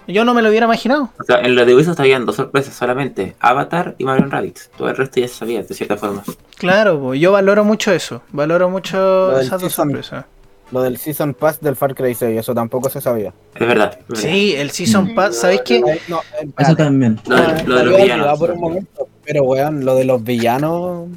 Yo 0.07 0.25
no 0.25 0.33
me 0.33 0.41
lo 0.41 0.50
hubiera 0.50 0.65
imaginado. 0.65 1.12
O 1.19 1.24
sea, 1.24 1.39
en 1.41 1.53
lo 1.53 1.63
de 1.67 1.75
Ubisoft 1.75 2.00
habían 2.00 2.25
dos 2.25 2.38
sorpresas 2.38 2.74
solamente: 2.74 3.36
Avatar 3.39 3.93
y 4.00 4.05
Mario 4.05 4.25
Rabbids. 4.25 4.71
Todo 4.75 4.89
el 4.89 4.98
resto 4.98 5.19
ya 5.19 5.27
se 5.27 5.36
sabía, 5.36 5.62
de 5.62 5.75
cierta 5.75 5.98
forma. 5.98 6.24
Claro, 6.57 7.13
yo 7.13 7.31
valoro 7.31 7.63
mucho 7.63 7.91
eso. 7.91 8.24
Valoro 8.31 8.71
mucho 8.71 9.39
esas 9.39 9.62
dos 9.62 9.71
sorpresas. 9.71 10.25
Lo 10.71 10.81
del 10.81 10.98
Season 10.98 11.36
Pass 11.36 11.62
del 11.62 11.75
Far 11.75 11.93
Cry 11.93 12.15
6, 12.15 12.39
eso 12.39 12.55
tampoco 12.55 12.89
se 12.89 13.01
sabía. 13.01 13.33
Es 13.53 13.67
verdad. 13.67 14.00
es 14.00 14.07
verdad. 14.07 14.24
Sí, 14.24 14.55
el 14.55 14.71
Season 14.71 15.13
Pass, 15.13 15.36
¿sabéis 15.36 15.62
qué? 15.63 15.81
No, 16.07 16.21
eh, 16.41 16.50
eso 16.57 16.75
también. 16.75 17.19
Lo 17.27 17.36
de, 17.36 17.63
lo 17.65 17.75
de 17.75 17.86
los 17.86 17.98
villanos. 17.98 18.39
por 18.39 18.51
un 18.51 18.60
momento, 18.60 19.07
pero 19.24 19.43
weón, 19.43 19.86
lo 19.86 19.93
de 19.93 20.05
los 20.05 20.24
villanos 20.24 21.07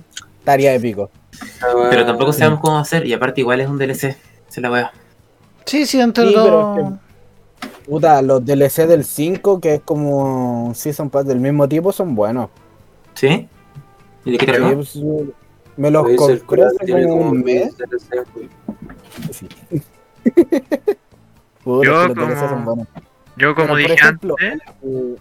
estaría 0.41 0.75
épico. 0.75 1.11
Pero 1.89 2.05
tampoco 2.05 2.35
sabemos 2.35 2.61
cómo 2.61 2.79
hacer, 2.79 3.07
y 3.07 3.15
aparte, 3.15 3.41
igual 3.41 3.63
es 3.63 3.69
un 3.69 3.79
DLC. 3.79 4.17
Es 4.49 4.59
la 4.59 4.71
wea. 4.71 4.93
Sí, 5.67 5.87
sí, 5.87 6.01
entre 6.01 6.29
Sí, 6.29 6.35
los 6.35 6.45
pero 6.45 6.79
es 6.79 6.85
Puta, 7.87 8.23
los 8.23 8.45
DLC 8.45 8.87
del 8.87 9.05
5, 9.05 9.61
que 9.61 9.75
es 9.75 9.81
como 9.83 10.67
un 10.69 10.75
Season 10.75 11.11
Pass 11.11 11.27
del 11.27 11.39
mismo 11.41 11.69
tipo, 11.69 11.93
son 11.93 12.15
buenos. 12.15 12.49
¿Sí? 13.15 13.49
¿Y 14.25 14.33
de 14.33 14.39
qué 14.39 14.47
trata? 14.47 14.75
pues, 14.75 14.99
me 15.77 15.91
los 15.91 16.07
compré 16.17 16.65
hace 16.65 16.79
como 17.07 17.15
un 17.31 17.43
mes. 17.43 17.75
Sí. 19.31 19.49
Puta, 21.65 21.87
Yo 21.87 22.09
los 22.09 22.15
DLC 22.17 22.39
son 22.39 22.49
como- 22.49 22.65
buenos. 22.65 22.89
Yo, 23.37 23.55
como 23.55 23.67
Pero, 23.67 23.69
por 23.69 23.79
dije 23.79 23.93
ejemplo, 23.95 24.37
antes, 24.41 24.69
Eh, 24.83 25.17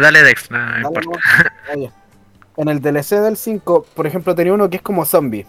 dale 0.00 0.22
Dex, 0.22 0.50
no, 0.50 0.58
no 0.58 0.90
Dale, 0.90 1.04
importa. 1.04 1.20
En 2.58 2.68
el 2.68 2.80
DLC 2.80 3.20
del 3.20 3.36
5, 3.36 3.84
por 3.94 4.06
ejemplo, 4.06 4.34
tenía 4.34 4.54
uno 4.54 4.70
que 4.70 4.76
es 4.76 4.82
como 4.82 5.04
zombie. 5.04 5.44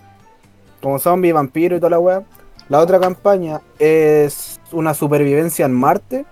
Como 0.81 0.99
zombie, 0.99 1.31
vampiro 1.31 1.77
y 1.77 1.79
toda 1.79 1.91
la 1.91 1.99
weá. 1.99 2.23
La 2.69 2.79
otra 2.79 2.99
campaña 2.99 3.61
es 3.79 4.59
una 4.71 4.93
supervivencia 4.93 5.65
en 5.65 5.73
Marte. 5.73 6.25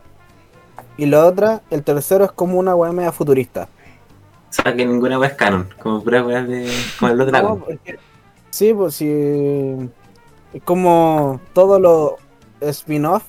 Y 0.97 1.05
la 1.07 1.25
otra, 1.25 1.61
el 1.69 1.83
tercero 1.83 2.25
es 2.25 2.31
como 2.31 2.57
una 2.57 2.75
weá 2.75 2.91
media 2.91 3.11
futurista. 3.11 3.67
O 4.49 4.53
sea, 4.53 4.73
que 4.75 4.85
ninguna 4.85 5.19
wea 5.19 5.29
es 5.29 5.35
canon. 5.35 5.67
Como 5.81 6.01
pura 6.03 6.23
wea 6.25 6.41
de. 6.43 6.71
Como 6.99 7.11
el 7.11 7.17
Blood 7.17 7.31
No, 7.31 7.57
porque- 7.59 7.97
sí, 8.49 8.73
pues 8.73 8.95
sí. 8.95 9.89
Es 10.53 10.63
como 10.63 11.41
todo 11.53 11.79
lo 11.79 12.17
spin-off. 12.61 13.23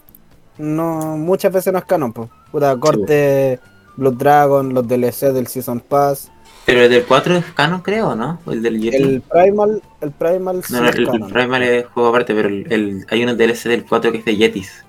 No, 0.59 1.17
muchas 1.17 1.53
veces 1.53 1.73
no 1.73 1.79
es 1.81 1.85
canon, 1.85 2.13
pues. 2.13 2.29
Puta, 2.53 2.77
corte 2.79 3.59
Blood 3.97 4.15
Dragon, 4.15 4.75
los 4.75 4.87
DLC 4.87 5.33
del 5.33 5.47
Season 5.47 5.81
Pass. 5.81 6.31
Pero 6.65 6.83
el 6.83 6.91
del 6.91 7.05
4 7.05 7.37
es 7.37 7.45
canon, 7.55 7.81
creo, 7.81 8.15
¿no? 8.17 8.41
O 8.45 8.53
el 8.53 8.62
del. 8.62 8.76
El 8.93 9.23
Primal, 9.23 9.83
el 10.00 10.11
Primal 10.11 10.62
No, 10.71 10.81
no, 10.81 10.88
el, 10.88 11.07
canon. 11.07 11.31
Primal 11.31 11.62
es 11.62 11.87
juego 11.87 12.09
aparte, 12.09 12.35
pero 12.35 12.49
el, 12.49 12.73
el- 12.73 13.07
hay 13.09 13.23
unos 13.23 13.37
DLC 13.38 13.69
del 13.69 13.85
4 13.85 14.12
que 14.12 14.19
es 14.19 14.25
de 14.25 14.37
Yetis. 14.37 14.85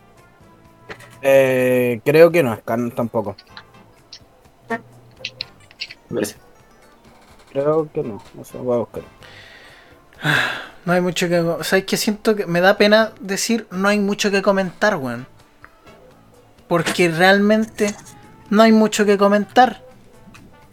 Eh, 1.22 2.02
creo 2.06 2.32
que 2.32 2.44
no 2.44 2.54
es 2.54 2.62
canon 2.64 2.92
tampoco. 2.92 3.36
Me 6.10 6.16
parece. 6.16 6.36
Creo 7.52 7.90
que 7.92 8.04
no. 8.04 8.22
No 8.34 8.44
sé, 8.44 8.58
voy 8.58 8.76
a 8.76 8.80
buscar. 8.80 9.04
No 10.86 10.94
hay 10.94 11.02
mucho 11.02 11.28
que. 11.28 11.64
¿Sabes 11.64 11.86
qué? 11.86 11.98
Siento 11.98 12.36
que 12.36 12.46
me 12.46 12.62
da 12.62 12.78
pena 12.78 13.12
decir 13.20 13.68
no 13.72 13.88
hay 13.88 14.00
mucho 14.00 14.32
que 14.32 14.42
comentar, 14.42 14.96
weón. 14.98 15.28
Porque 16.68 17.10
realmente 17.10 17.94
no 18.50 18.64
hay 18.64 18.72
mucho 18.72 19.06
que 19.06 19.18
comentar. 19.18 19.82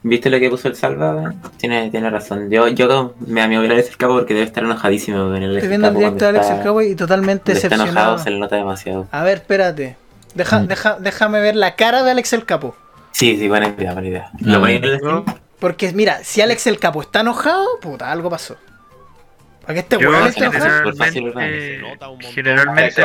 ¿Viste 0.02 0.28
lo 0.28 0.38
que 0.38 0.50
puso 0.50 0.68
el 0.68 0.76
Salva? 0.76 1.32
Tiene, 1.56 1.90
tiene 1.90 2.10
razón. 2.10 2.50
Yo, 2.50 2.68
yo 2.68 3.14
me 3.26 3.40
da 3.40 3.48
miedo 3.48 3.62
ver 3.62 3.70
a 3.70 3.74
Alex 3.74 3.88
el 3.88 3.96
Capo 3.96 4.14
porque 4.14 4.34
debe 4.34 4.44
estar 4.46 4.62
enojadísimo 4.62 5.16
con 5.24 5.36
el 5.42 5.54
Estoy 5.56 5.68
viendo 5.70 5.88
el 5.88 5.94
directo 5.94 6.24
de 6.24 6.28
Alex 6.30 6.50
el 6.50 6.62
Cowboy 6.62 6.90
y 6.90 6.94
totalmente 6.94 7.52
cuando 7.52 7.58
está 7.60 7.74
enojado 7.74 7.86
decepcionado. 8.12 8.18
se 8.18 8.30
le 8.30 8.38
nota 8.38 8.56
demasiado. 8.56 9.08
A 9.10 9.22
ver, 9.22 9.38
espérate. 9.38 9.96
Deja, 10.34 10.58
Mm. 10.60 10.66
deja, 10.66 10.96
déjame 11.00 11.40
ver 11.40 11.56
la 11.56 11.74
cara 11.76 12.02
de 12.02 12.10
Alex 12.10 12.32
el 12.34 12.44
Capo. 12.44 12.76
Sí, 13.12 13.38
sí, 13.38 13.48
buena 13.48 13.68
idea, 13.68 13.92
buena 13.94 14.08
idea. 14.08 14.28
Ah. 14.34 14.36
¿Lo 14.40 14.60
ponéis 14.60 14.82
en? 14.82 15.24
Porque 15.58 15.90
mira, 15.94 16.18
si 16.22 16.42
Alex 16.42 16.66
el 16.66 16.78
Capo 16.78 17.00
está 17.00 17.20
enojado, 17.20 17.66
puta, 17.80 18.12
algo 18.12 18.28
pasó. 18.28 18.56
¿Para 19.66 19.74
qué 19.74 19.80
este 19.80 19.96
weón 19.96 20.12
¿verdad? 20.24 21.12
generalmente, 22.20 23.02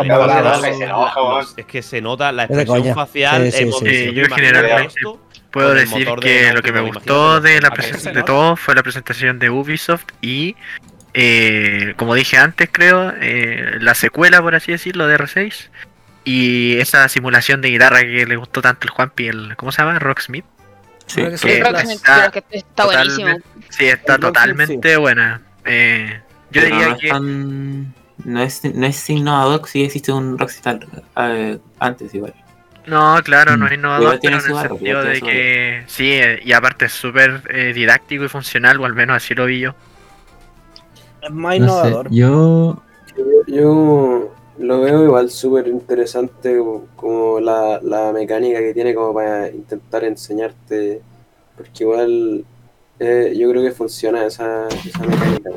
Es 1.58 1.66
que 1.66 1.82
se 1.82 2.02
nota 2.02 2.32
la 2.32 2.44
expresión 2.44 2.94
facial, 2.94 3.52
Sí, 3.52 3.72
sí, 3.72 3.86
sí. 3.86 4.14
Yo 4.14 4.26
generalmente 4.34 4.96
puedo 5.52 5.74
decir 5.74 6.08
que 6.22 6.54
lo 6.54 6.62
que 6.62 6.72
me 6.72 6.82
gustó 6.82 7.42
de 7.42 7.62
la 7.62 7.70
¿a 7.70 7.72
que 7.72 7.82
se 7.82 7.90
presentación 7.90 8.14
de 8.14 8.24
todo 8.24 8.56
fue 8.56 8.76
la 8.76 8.84
presentación 8.84 9.40
de 9.40 9.50
Ubisoft 9.50 10.06
y 10.22 10.56
eh, 11.14 11.94
como 11.98 12.14
dije 12.14 12.38
antes 12.38 12.70
creo 12.72 13.14
eh, 13.20 13.78
la 13.80 13.96
secuela 13.96 14.42
por 14.44 14.54
así 14.54 14.72
decirlo 14.72 15.08
de 15.08 15.18
R6 15.18 15.70
y 16.24 16.78
esa 16.78 17.10
simulación 17.10 17.62
de 17.62 17.70
guitarra 17.70 18.02
que 18.02 18.28
le 18.28 18.36
gustó 18.36 18.62
tanto 18.62 18.86
el 18.86 18.92
Juanpi 18.92 19.28
el 19.28 19.56
¿cómo 19.56 19.72
se 19.72 19.82
llama? 19.82 19.98
Rocksmith 19.98 20.46
Sí. 21.08 21.24
Que 21.24 21.38
sí. 21.40 21.48
que 21.48 21.64
Rocksmith, 21.64 21.96
está, 21.96 22.30
creo 22.30 22.44
que 22.48 22.58
está 22.58 22.86
buenísimo. 22.86 23.30
sí, 23.70 23.86
está 23.88 24.16
El 24.16 24.22
Rocksmith, 24.22 24.22
totalmente 24.22 24.98
buena 24.98 25.42
eh, 25.66 26.22
yo 26.52 26.62
diría 26.64 26.88
no 26.88 26.94
es 26.96 27.00
que 27.02 27.10
tan- 27.10 27.94
No 28.26 28.42
es, 28.42 28.64
no 28.76 28.86
es 28.86 29.10
innovador 29.10 29.66
si 29.68 29.84
existe 29.84 30.12
un 30.12 30.38
Rockstar 30.38 30.80
eh, 31.18 31.58
antes 31.80 32.14
igual. 32.14 32.34
No, 32.88 33.20
claro, 33.24 33.56
no 33.56 33.66
Mm. 33.66 33.68
es 33.68 33.74
innovador, 33.74 34.04
Igual 34.04 34.20
tiene 34.20 34.36
pero 34.38 34.46
en 34.46 34.52
el 34.52 34.54
barro, 34.56 34.76
sentido 34.76 35.04
de 35.04 35.22
que 35.22 35.84
sí, 35.88 36.12
eh, 36.12 36.40
y 36.44 36.52
aparte 36.54 36.86
es 36.86 36.92
súper 36.92 37.44
eh, 37.50 37.74
didáctico 37.74 38.24
y 38.24 38.30
funcional, 38.30 38.80
o 38.80 38.86
al 38.86 38.94
menos 38.94 39.18
así 39.18 39.36
lo 39.36 39.46
vi 39.46 39.60
yo. 39.60 39.76
Es 41.22 41.32
más 41.32 41.58
No 41.58 41.66
sé, 41.66 41.66
innovador. 41.88 42.10
yo 42.10 42.84
Yo 43.48 44.32
lo 44.60 44.82
veo 44.82 45.04
igual 45.04 45.30
súper 45.30 45.68
interesante 45.68 46.58
como, 46.58 46.86
como 46.96 47.40
la, 47.40 47.80
la 47.82 48.12
mecánica 48.14 48.60
que 48.60 48.74
tiene 48.74 48.94
como 48.94 49.14
para 49.14 49.50
intentar 49.50 50.04
enseñarte, 50.04 51.02
porque 51.56 51.84
igual 51.84 52.46
eh, 53.00 53.34
yo 53.38 53.50
creo 53.50 53.64
que 53.64 53.72
funciona 53.72 54.26
esa, 54.26 54.68
esa 54.68 55.04
mecánica. 55.04 55.50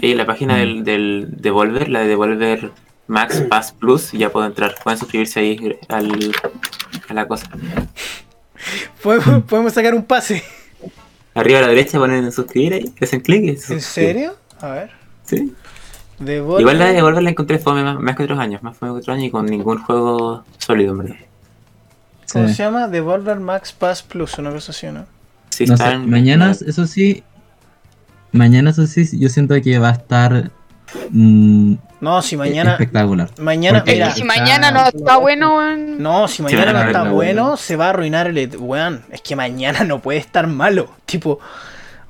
Sí, 0.00 0.14
la 0.14 0.26
página 0.26 0.54
Mm. 0.54 0.58
del, 0.58 0.84
del 0.84 1.26
Devolver, 1.38 1.88
la 1.88 2.00
de 2.00 2.08
Devolver 2.08 2.70
Max 3.08 3.42
Pass 3.48 3.72
Plus, 3.72 4.12
ya 4.12 4.30
puedo 4.30 4.46
entrar. 4.46 4.74
Pueden 4.82 4.98
suscribirse 4.98 5.40
ahí 5.40 5.76
al, 5.88 6.32
a 7.08 7.14
la 7.14 7.26
cosa. 7.26 7.48
Podemos, 9.02 9.42
podemos 9.44 9.72
sacar 9.72 9.94
un 9.94 10.04
pase. 10.04 10.42
Arriba 11.34 11.58
a 11.60 11.62
la 11.62 11.68
derecha 11.68 11.98
ponen 11.98 12.30
suscribir 12.32 12.74
ahí, 12.74 12.92
le 12.98 13.04
hacen 13.06 13.20
clic 13.20 13.44
¿En 13.70 13.80
serio? 13.80 14.34
A 14.60 14.68
ver. 14.70 14.90
Sí. 15.24 15.52
Devolver- 16.18 16.60
Igual 16.60 16.78
la 16.80 16.86
de 16.86 16.94
Devolver 16.94 17.22
la 17.22 17.30
encontré 17.30 17.58
fome 17.58 17.84
más, 17.84 17.98
más 18.00 18.16
que 18.16 18.24
otros 18.24 18.38
años, 18.40 18.62
más 18.62 18.76
fome 18.76 18.92
que 18.92 18.98
otros 18.98 19.14
años 19.14 19.26
y 19.28 19.30
con 19.30 19.46
ningún 19.46 19.78
juego 19.78 20.44
sólido, 20.58 20.92
en 20.92 20.98
verdad. 20.98 21.16
¿Cómo 22.32 22.48
Sí. 22.48 22.54
se 22.54 22.62
llama? 22.64 22.88
Devolver 22.88 23.38
Max 23.38 23.72
Pass 23.72 24.02
Plus, 24.02 24.36
una 24.38 24.50
cosa 24.50 24.72
así, 24.72 24.86
¿no? 24.88 25.06
Sí, 25.50 25.64
No 25.66 25.76
sé, 25.76 25.84
están- 25.84 26.10
mañana, 26.10 26.50
eso 26.50 26.86
sí. 26.86 27.22
Mañana, 28.32 28.70
eso 28.70 28.86
sí, 28.86 29.06
yo 29.18 29.28
siento 29.28 29.54
que 29.62 29.78
va 29.78 29.88
a 29.88 29.92
estar. 29.92 30.50
mm, 31.10 31.74
No, 32.00 32.22
si 32.22 32.36
mañana. 32.36 32.72
espectacular. 32.72 33.30
Mañana, 33.38 33.82
mira. 33.86 34.10
Si 34.14 34.22
mañana 34.24 34.70
no 34.70 34.86
está 34.86 35.16
bueno, 35.16 35.56
weón. 35.56 36.02
No, 36.02 36.28
si 36.28 36.42
mañana 36.42 36.72
no 36.72 36.80
está 36.82 37.10
bueno, 37.10 37.56
se 37.56 37.76
va 37.76 37.86
a 37.86 37.90
arruinar 37.90 38.26
el. 38.28 38.38
E 38.38 38.46
Weón, 38.56 39.02
es 39.10 39.20
que 39.22 39.34
mañana 39.36 39.84
no 39.84 40.00
puede 40.00 40.18
estar 40.18 40.46
malo. 40.46 40.88
Tipo. 41.06 41.40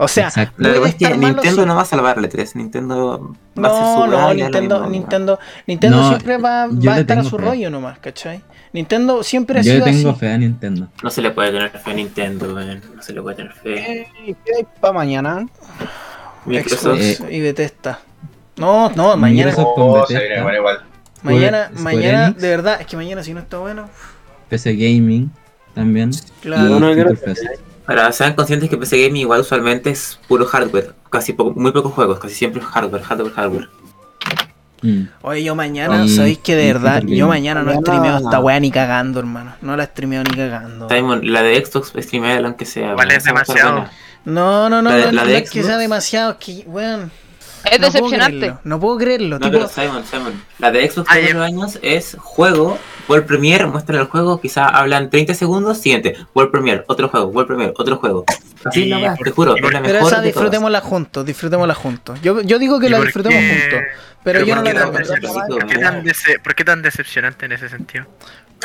O 0.01 0.07
sea. 0.07 0.31
La 0.37 0.51
puede 0.53 0.73
verdad 0.75 0.89
es 0.89 0.95
que 0.95 1.17
Nintendo 1.17 1.63
si- 1.63 1.67
no 1.67 1.75
va 1.75 1.83
a 1.83 1.85
salvar 1.85 2.19
el 2.19 2.25
E3. 2.29 2.55
Nintendo 2.55 3.35
va 3.59 3.69
a 3.69 3.71
hacer 3.73 3.83
No, 3.83 3.95
su 4.05 4.11
no, 4.11 4.29
lo 4.29 4.35
Nintendo, 4.35 4.75
mismo. 4.81 4.91
Nintendo, 4.91 5.39
Nintendo 5.67 5.97
No, 5.97 6.09
siempre 6.09 6.37
va, 6.39 6.63
a 6.65 6.67
le 6.69 7.01
estar 7.01 7.19
a 7.19 7.25
su 7.25 7.37
fe. 7.37 7.45
rollo 7.45 7.71
nomás, 7.71 7.99
¿cachai? 7.99 8.41
Nintendo 8.73 9.23
siempre 9.25 9.59
ha 9.59 9.63
Yo 9.63 9.73
sido 9.73 9.85
tengo 9.87 10.11
así. 10.11 10.21
fe 10.21 10.33
a 10.33 10.39
Nintendo. 10.39 10.89
No 11.03 11.11
se 11.11 11.23
le 11.23 11.31
puede 11.33 11.51
tener 11.51 11.71
fe 11.71 11.91
a 11.91 11.95
Nintendo, 11.95 12.55
weón. 12.55 12.81
No 12.95 13.03
se 13.03 13.13
le 13.13 13.23
puede 13.23 13.37
tener 13.37 13.53
fe. 13.55 14.07
¿Qué 14.45 14.53
hay 14.57 14.67
para 14.81 14.93
mañana? 14.93 15.47
Microsoft. 16.47 17.01
Xbox 17.01 17.31
y 17.33 17.41
Bethesda. 17.41 18.01
No, 18.57 18.91
no, 18.91 19.17
mañana, 19.17 19.53
Oh, 19.57 20.05
se 20.07 20.15
Bethesda, 20.15 20.29
viene 20.29 20.43
bueno 20.43 20.59
igual. 20.59 20.81
mañana, 21.23 21.65
Square 21.67 21.83
mañana, 21.83 22.25
Enix. 22.27 22.41
de 22.43 22.49
verdad, 22.49 22.81
es 22.81 22.87
que 22.87 22.97
mañana 22.97 23.23
si 23.23 23.33
no 23.35 23.41
está 23.41 23.59
bueno, 23.59 23.89
PC 24.49 24.75
Gaming 24.75 25.31
también. 25.75 26.11
claro. 26.43 26.81
No. 26.81 26.89
Ahora, 27.87 28.13
sean 28.13 28.35
conscientes 28.35 28.69
que 28.69 28.77
PC 28.77 29.01
Gaming 29.07 29.23
igual 29.23 29.41
usualmente 29.41 29.91
es 29.91 30.19
puro 30.29 30.45
hardware. 30.45 30.95
Casi 31.11 31.33
poco- 31.33 31.59
muy 31.59 31.73
pocos 31.73 31.93
juegos, 31.93 32.19
casi 32.19 32.35
siempre 32.35 32.61
es 32.61 32.67
hardware, 32.69 33.03
hardware, 33.03 33.33
hardware. 33.33 33.69
Mm. 34.83 35.03
Oye, 35.23 35.43
yo 35.43 35.55
mañana, 35.57 36.07
¿sabéis 36.07 36.39
que 36.39 36.55
de 36.55 36.73
verdad? 36.73 37.03
Yo 37.05 37.27
mañana 37.27 37.61
no 37.63 37.67
Mañana- 37.67 37.81
streameo 37.87 38.17
esta 38.19 38.39
weá 38.41 38.61
ni 38.61 38.71
cagando, 38.71 39.19
hermano. 39.19 39.55
No 39.61 39.77
la 39.77 39.85
streameo 39.87 40.23
ni 40.23 40.37
cagando. 40.37 40.89
Simon, 40.89 41.33
la 41.33 41.43
de 41.43 41.65
Xbox 41.65 41.93
streamea 41.99 42.39
aunque 42.45 42.65
sea. 42.65 42.91
Igual 42.93 43.09
weón, 43.09 43.19
es 43.19 43.25
demasiado. 43.25 43.87
No, 44.25 44.69
no, 44.69 44.83
no, 44.83 44.91
La 44.91 45.07
no, 45.07 45.13
la 45.13 45.23
no 45.25 45.29
de 45.29 45.39
es 45.39 45.51
que 45.51 45.63
sea 45.63 45.79
demasiado, 45.79 46.39
que, 46.39 46.65
weón. 46.67 47.11
Es 47.65 47.81
no 47.81 47.89
puedo 47.91 48.05
decepcionante. 48.05 48.39
creerlo, 48.39 48.61
No 48.65 48.81
puedo 48.81 48.99
creerlo, 48.99 49.39
No, 49.39 49.47
tipo, 49.51 49.53
pero 49.53 49.69
Simon, 49.69 50.05
Simon. 50.09 50.43
La 50.59 50.71
de 50.71 50.89
Xbox 50.89 51.13
de 51.13 51.27
ya. 51.27 51.35
los 51.35 51.43
años 51.43 51.79
es 51.83 52.17
juego, 52.19 52.79
World 53.09 53.27
Premiere, 53.27 53.67
muestran 53.67 53.99
el 54.01 54.07
juego, 54.07 54.41
quizá 54.41 54.69
hablan 54.69 55.11
30 55.11 55.35
segundos, 55.35 55.79
siguiente, 55.79 56.17
World 56.35 56.53
Premiere, 56.53 56.85
otro 56.87 57.09
juego, 57.09 57.27
World 57.27 57.49
Premiere, 57.49 57.75
otro 57.77 57.97
juego. 57.97 58.25
Así 58.65 58.91
por- 59.17 59.25
te 59.25 59.31
juro, 59.33 59.57
por- 59.57 59.67
es 59.67 59.73
la 59.73 59.83
pero 59.83 59.95
mejor 59.95 59.97
esa 59.97 60.05
de 60.07 60.11
todas. 60.11 60.25
disfrutémosla 60.25 60.81
juntos, 60.83 61.27
disfrutémosla 61.27 61.75
juntos. 61.75 62.21
Yo, 62.23 62.41
yo 62.43 62.59
digo 62.61 62.79
que 62.79 62.87
¿Y 62.87 62.91
la 62.91 62.97
por 62.99 63.07
disfrutemos 63.07 63.39
qué- 63.41 63.61
juntos, 63.61 63.81
pero 64.23 64.45
yo 64.45 64.55
no 64.55 64.63
por 64.63 64.75
la 64.75 64.87
¿Por 64.87 64.93
dece- 66.05 66.41
¿Por 66.43 66.55
qué 66.55 66.65
tan 66.65 66.83
decepcionante 66.83 67.47
en 67.47 67.53
ese 67.53 67.69
sentido? 67.69 68.07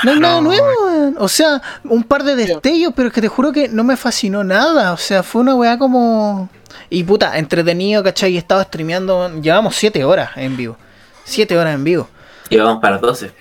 No 0.04 0.12
hay 0.12 0.20
nada 0.20 0.42
nuevo, 0.42 0.66
weón. 0.86 1.16
O 1.20 1.28
sea, 1.28 1.62
un 1.84 2.04
par 2.04 2.24
de 2.24 2.36
destellos, 2.36 2.94
pero 2.96 3.10
es 3.10 3.14
que 3.14 3.22
te 3.22 3.28
juro 3.28 3.52
que 3.52 3.70
no 3.70 3.84
me 3.84 3.96
fascinó 3.96 4.44
nada. 4.44 4.92
O 4.94 4.98
sea, 4.98 5.24
fue 5.24 5.42
una 5.42 5.56
weá 5.56 5.78
como. 5.78 6.50
Y 6.90 7.04
puta, 7.04 7.38
entretenido, 7.38 8.04
¿cachai? 8.04 8.34
Y 8.34 8.38
estaba 8.38 8.64
streameando. 8.64 9.40
Llevamos 9.40 9.76
7 9.76 10.04
horas 10.04 10.32
en 10.36 10.58
vivo. 10.58 10.78
7 11.26 11.58
horas 11.58 11.76
en 11.76 11.84
vivo. 11.84 12.10
Y 12.50 12.58
vamos 12.58 12.82
para 12.82 12.98
12. 12.98 13.32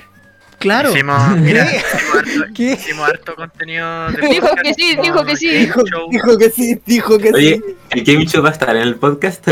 Claro. 0.59 0.91
Hicimos, 0.91 1.29
mira, 1.39 1.67
¿Qué? 1.71 1.73
hicimos 1.73 2.19
harto, 2.19 2.53
¿Qué? 2.55 2.73
hicimos 2.73 3.09
harto 3.09 3.35
contenido 3.35 4.13
de 4.13 4.29
Dijo 4.29 4.47
podcast, 4.47 4.63
que 4.63 4.75
sí, 4.75 4.97
dijo 5.03 5.25
que 5.25 5.37
sí. 5.37 5.51
Dijo, 5.51 6.39
que 6.39 6.51
sí, 6.51 6.83
dijo 6.87 7.19
que 7.19 7.33
Oye, 7.33 7.61
sí. 7.67 7.77
¿el 7.91 8.05
Game 8.05 8.27
Show 8.27 8.43
va 8.45 8.51
a 8.51 8.53
estar 8.53 8.77
en 8.77 8.83
el 8.83 8.95
podcast? 8.95 9.45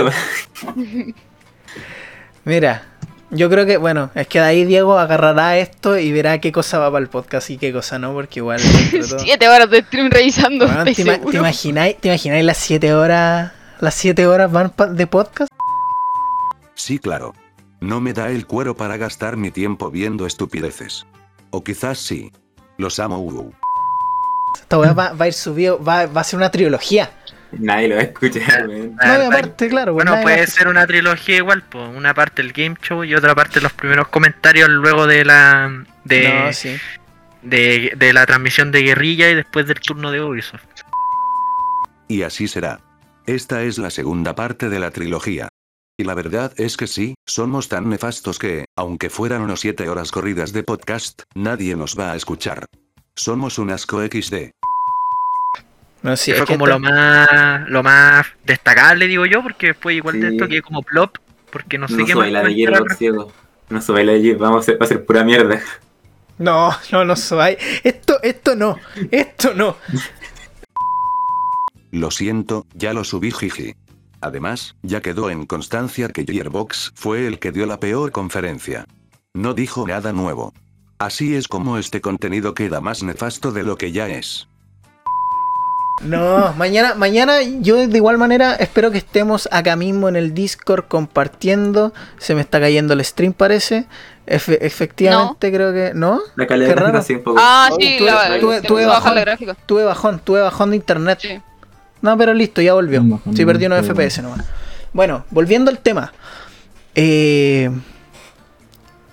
Mira, 2.45 2.90
yo 3.31 3.49
creo 3.51 3.67
que, 3.67 3.77
bueno, 3.77 4.11
es 4.15 4.27
que 4.27 4.41
de 4.41 4.45
ahí 4.47 4.65
Diego 4.65 4.99
agarrará 4.99 5.57
esto 5.59 5.99
y 5.99 6.11
verá 6.13 6.41
qué 6.41 6.53
cosa 6.53 6.79
va 6.79 6.91
para 6.91 7.03
el 7.03 7.09
podcast 7.09 7.51
y 7.51 7.59
qué 7.59 7.73
cosa 7.73 7.99
no, 7.99 8.13
porque 8.13 8.41
igual. 8.41 8.61
todo- 9.09 9.19
Siete 9.21 9.49
horas 9.49 9.71
de 9.71 9.83
stream 9.83 10.11
revisando. 10.11 10.67
Weón, 10.67 10.79
¿estáis 10.89 10.97
¿te, 10.97 11.03
ima- 11.03 11.31
te 11.31 11.37
imagináis, 11.37 11.97
¿Te 11.99 12.09
imagináis 12.09 12.45
las 12.45 12.57
7 12.59 12.95
horas? 12.95 13.53
¿Las 13.81 13.95
7 13.95 14.27
horas 14.27 14.51
van 14.53 14.73
de 14.97 15.07
podcast? 15.07 15.51
Sí, 16.75 16.99
claro. 16.99 17.35
No 17.81 18.01
me 18.01 18.13
da 18.13 18.29
el 18.31 18.47
cuero 18.47 18.75
para 18.77 18.97
gastar 18.97 19.37
mi 19.37 19.51
tiempo 19.51 19.91
viendo 19.91 20.27
estupideces. 20.27 21.07
O 21.51 21.63
quizás 21.65 21.99
sí. 21.99 22.33
Los 22.79 22.99
amo. 22.99 23.19
uh. 23.21 23.53
Esta 24.61 24.79
weá 24.79 24.93
va, 24.93 25.13
va 25.13 25.25
a 25.25 25.29
ir 25.29 25.35
subido, 25.35 25.83
va, 25.83 26.07
va 26.07 26.21
a 26.21 26.25
ser 26.25 26.37
una 26.39 26.51
trilogía. 26.51 27.11
Nadie 27.59 27.89
lo 27.89 27.97
va 27.97 28.01
a 28.03 28.05
escuchar, 28.05 28.69
No, 28.69 28.95
y 28.95 29.27
aparte, 29.27 29.69
claro, 29.69 29.93
Bueno, 29.93 30.13
va 30.13 30.23
puede 30.23 30.47
ser 30.47 30.69
una 30.69 30.87
trilogía 30.87 31.37
igual, 31.39 31.63
pues 31.69 31.89
una 31.95 32.15
parte 32.15 32.43
el 32.43 32.53
game 32.53 32.77
show 32.83 33.03
y 33.05 33.15
otra 33.15 33.35
parte 33.35 33.61
los 33.61 33.73
primeros 33.73 34.09
comentarios 34.09 34.69
luego 34.69 35.07
de 35.07 35.25
la 35.25 35.85
de, 36.05 36.29
No, 36.33 36.53
sí. 36.53 36.77
de, 37.43 37.93
de 37.97 38.13
la 38.13 38.27
transmisión 38.27 38.71
de 38.71 38.83
guerrilla 38.83 39.31
y 39.31 39.35
después 39.35 39.67
del 39.67 39.81
turno 39.81 40.11
de 40.13 40.21
Ubisoft. 40.21 40.63
Y 42.09 42.23
así 42.23 42.49
será. 42.49 42.81
Esta 43.27 43.63
es 43.63 43.79
la 43.79 43.91
segunda 43.91 44.35
parte 44.35 44.69
de 44.69 44.79
la 44.81 44.91
trilogía. 44.91 45.49
Y 45.99 46.05
la 46.05 46.15
verdad 46.15 46.53
es 46.57 46.77
que 46.77 46.87
sí, 46.87 47.15
somos 47.27 47.69
tan 47.69 47.89
nefastos 47.91 48.39
que, 48.39 48.65
aunque 48.77 49.11
fueran 49.11 49.43
unos 49.43 49.61
7 49.61 49.89
horas 49.89 50.11
corridas 50.11 50.53
de 50.53 50.63
podcast, 50.63 51.23
nadie 51.35 51.77
nos 51.77 51.99
va 51.99 52.13
a 52.13 52.17
escuchar. 52.17 52.65
Somos 53.15 53.59
un 53.59 53.71
asco 53.71 54.01
XD. 54.03 54.51
No, 56.03 56.17
sí, 56.17 56.31
que 56.31 56.39
es 56.39 56.39
fue 56.39 56.47
como 56.47 56.67
lo 56.67 56.79
más 56.79 57.69
lo 57.69 57.83
más 57.83 58.27
destacable, 58.45 59.07
digo 59.07 59.27
yo, 59.27 59.43
porque 59.43 59.69
después 59.69 59.95
igual 59.97 60.21
de 60.21 60.29
Sí. 60.29 60.35
esto 60.35 60.49
que 60.49 60.63
como 60.63 60.83
plop, 60.83 61.17
porque 61.51 61.79
no 61.79 61.89
sé 61.89 61.97
No 61.97 62.07
qué 62.07 62.13
subáis 62.13 62.33
la 62.33 62.43
de 62.43 62.55
Gearbox, 62.55 62.99
Diego. 62.99 63.33
No 63.69 63.81
subáis 63.83 64.07
la 64.07 64.13
de 64.13 64.21
Gearbox, 64.23 64.41
vamos 64.41 64.57
a 64.57 64.61
hacer, 64.61 64.81
va 64.81 64.85
a 64.87 64.89
ser 64.89 65.05
pura 65.05 65.25
mierda. 65.25 65.61
No, 66.39 66.71
no, 66.91 67.05
no 67.05 67.17
soy. 67.17 67.59
Esto, 67.85 68.19
esto 68.23 68.57
no, 68.57 68.79
esto 69.11 69.53
no. 69.55 69.77
Lo 71.91 72.11
siento, 72.11 72.67
ya 72.75 72.93
lo 72.95 73.05
subí 73.05 73.31
jiji. 73.31 73.75
Además, 74.23 74.77
ya 74.83 75.01
quedó 75.01 75.31
en 75.31 75.47
constancia 75.47 76.09
que 76.09 76.25
Gearbox 76.25 76.93
fue 76.95 77.27
el 77.27 77.39
que 77.39 77.53
dio 77.53 77.67
la 77.67 77.81
peor 77.81 78.13
conferencia. 78.13 78.85
No 79.35 79.55
dijo 79.55 79.87
nada 79.87 80.13
nuevo. 80.13 80.53
Así 80.99 81.35
es 81.35 81.49
como 81.49 81.79
este 81.79 82.01
contenido 82.01 82.53
queda 82.55 82.81
más 82.81 83.03
nefasto 83.03 83.53
de 83.53 83.63
lo 83.63 83.77
que 83.77 83.93
ya 83.93 84.09
es. 84.09 84.50
No, 86.03 86.55
mañana, 86.55 86.95
mañana 86.95 87.43
yo 87.43 87.77
de 87.77 87.97
igual 87.97 88.17
manera 88.17 88.55
espero 88.55 88.91
que 88.91 88.99
estemos 88.99 89.49
acá 89.53 89.77
mismo 89.77 90.09
en 90.09 90.17
el 90.17 90.33
Discord 90.35 90.85
compartiendo. 90.89 91.93
Se 92.19 92.35
me 92.35 92.41
está 92.41 92.59
cayendo 92.61 92.95
el 92.95 93.05
stream, 93.05 93.33
parece. 93.35 93.85
Efe- 94.27 94.59
efectivamente, 94.61 95.53
creo 95.53 95.73
que. 95.73 95.93
¿No? 95.95 96.21
La 96.37 96.47
calidad 96.47 96.71
gráfica 96.77 96.99
así 96.99 97.15
un 97.15 97.23
poco. 97.23 97.39
Ah, 97.41 97.69
Oye, 97.73 97.87
sí, 97.99 97.99
tuve- 97.99 98.07
la, 98.07 98.39
tuve- 98.41 98.61
tuve 98.63 98.87
bajón. 98.87 99.15
la 99.15 99.21
gráfica. 99.21 99.55
Tuve 99.67 99.85
bajón, 99.85 100.21
tuve 100.25 100.41
bajón 100.41 100.71
de 100.71 100.77
internet. 100.77 101.19
Sí. 101.21 101.41
No, 102.01 102.17
pero 102.17 102.33
listo, 102.33 102.63
ya 102.63 102.73
volvió. 102.75 103.05
Sí, 103.35 103.45
perdí 103.45 103.67
unos 103.67 103.85
FPS 103.87 104.23
nomás. 104.23 104.47
Bueno, 104.93 105.25
volviendo 105.31 105.71
al 105.71 105.79
tema. 105.81 106.13
Eh, 106.95 107.71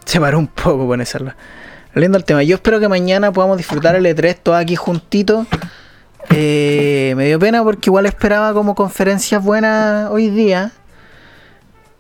se 0.06 0.20
paró 0.22 0.40
un 0.40 0.48
poco 0.48 0.88
con 0.88 1.02
esa. 1.02 1.20
Volviendo 1.94 2.18
al 2.18 2.24
tema. 2.24 2.44
Yo 2.44 2.56
espero 2.56 2.80
que 2.80 2.88
mañana 2.88 3.32
podamos 3.34 3.58
disfrutar 3.58 3.96
el 3.96 4.06
E3 4.06 4.38
todos 4.42 4.58
aquí 4.58 4.76
juntitos. 4.76 5.48
Eh, 6.30 7.14
me 7.16 7.28
dio 7.28 7.40
pena 7.40 7.64
porque 7.64 7.90
igual 7.90 8.06
esperaba 8.06 8.54
como 8.54 8.76
conferencias 8.76 9.44
buenas 9.44 10.10
hoy 10.12 10.30
día. 10.30 10.72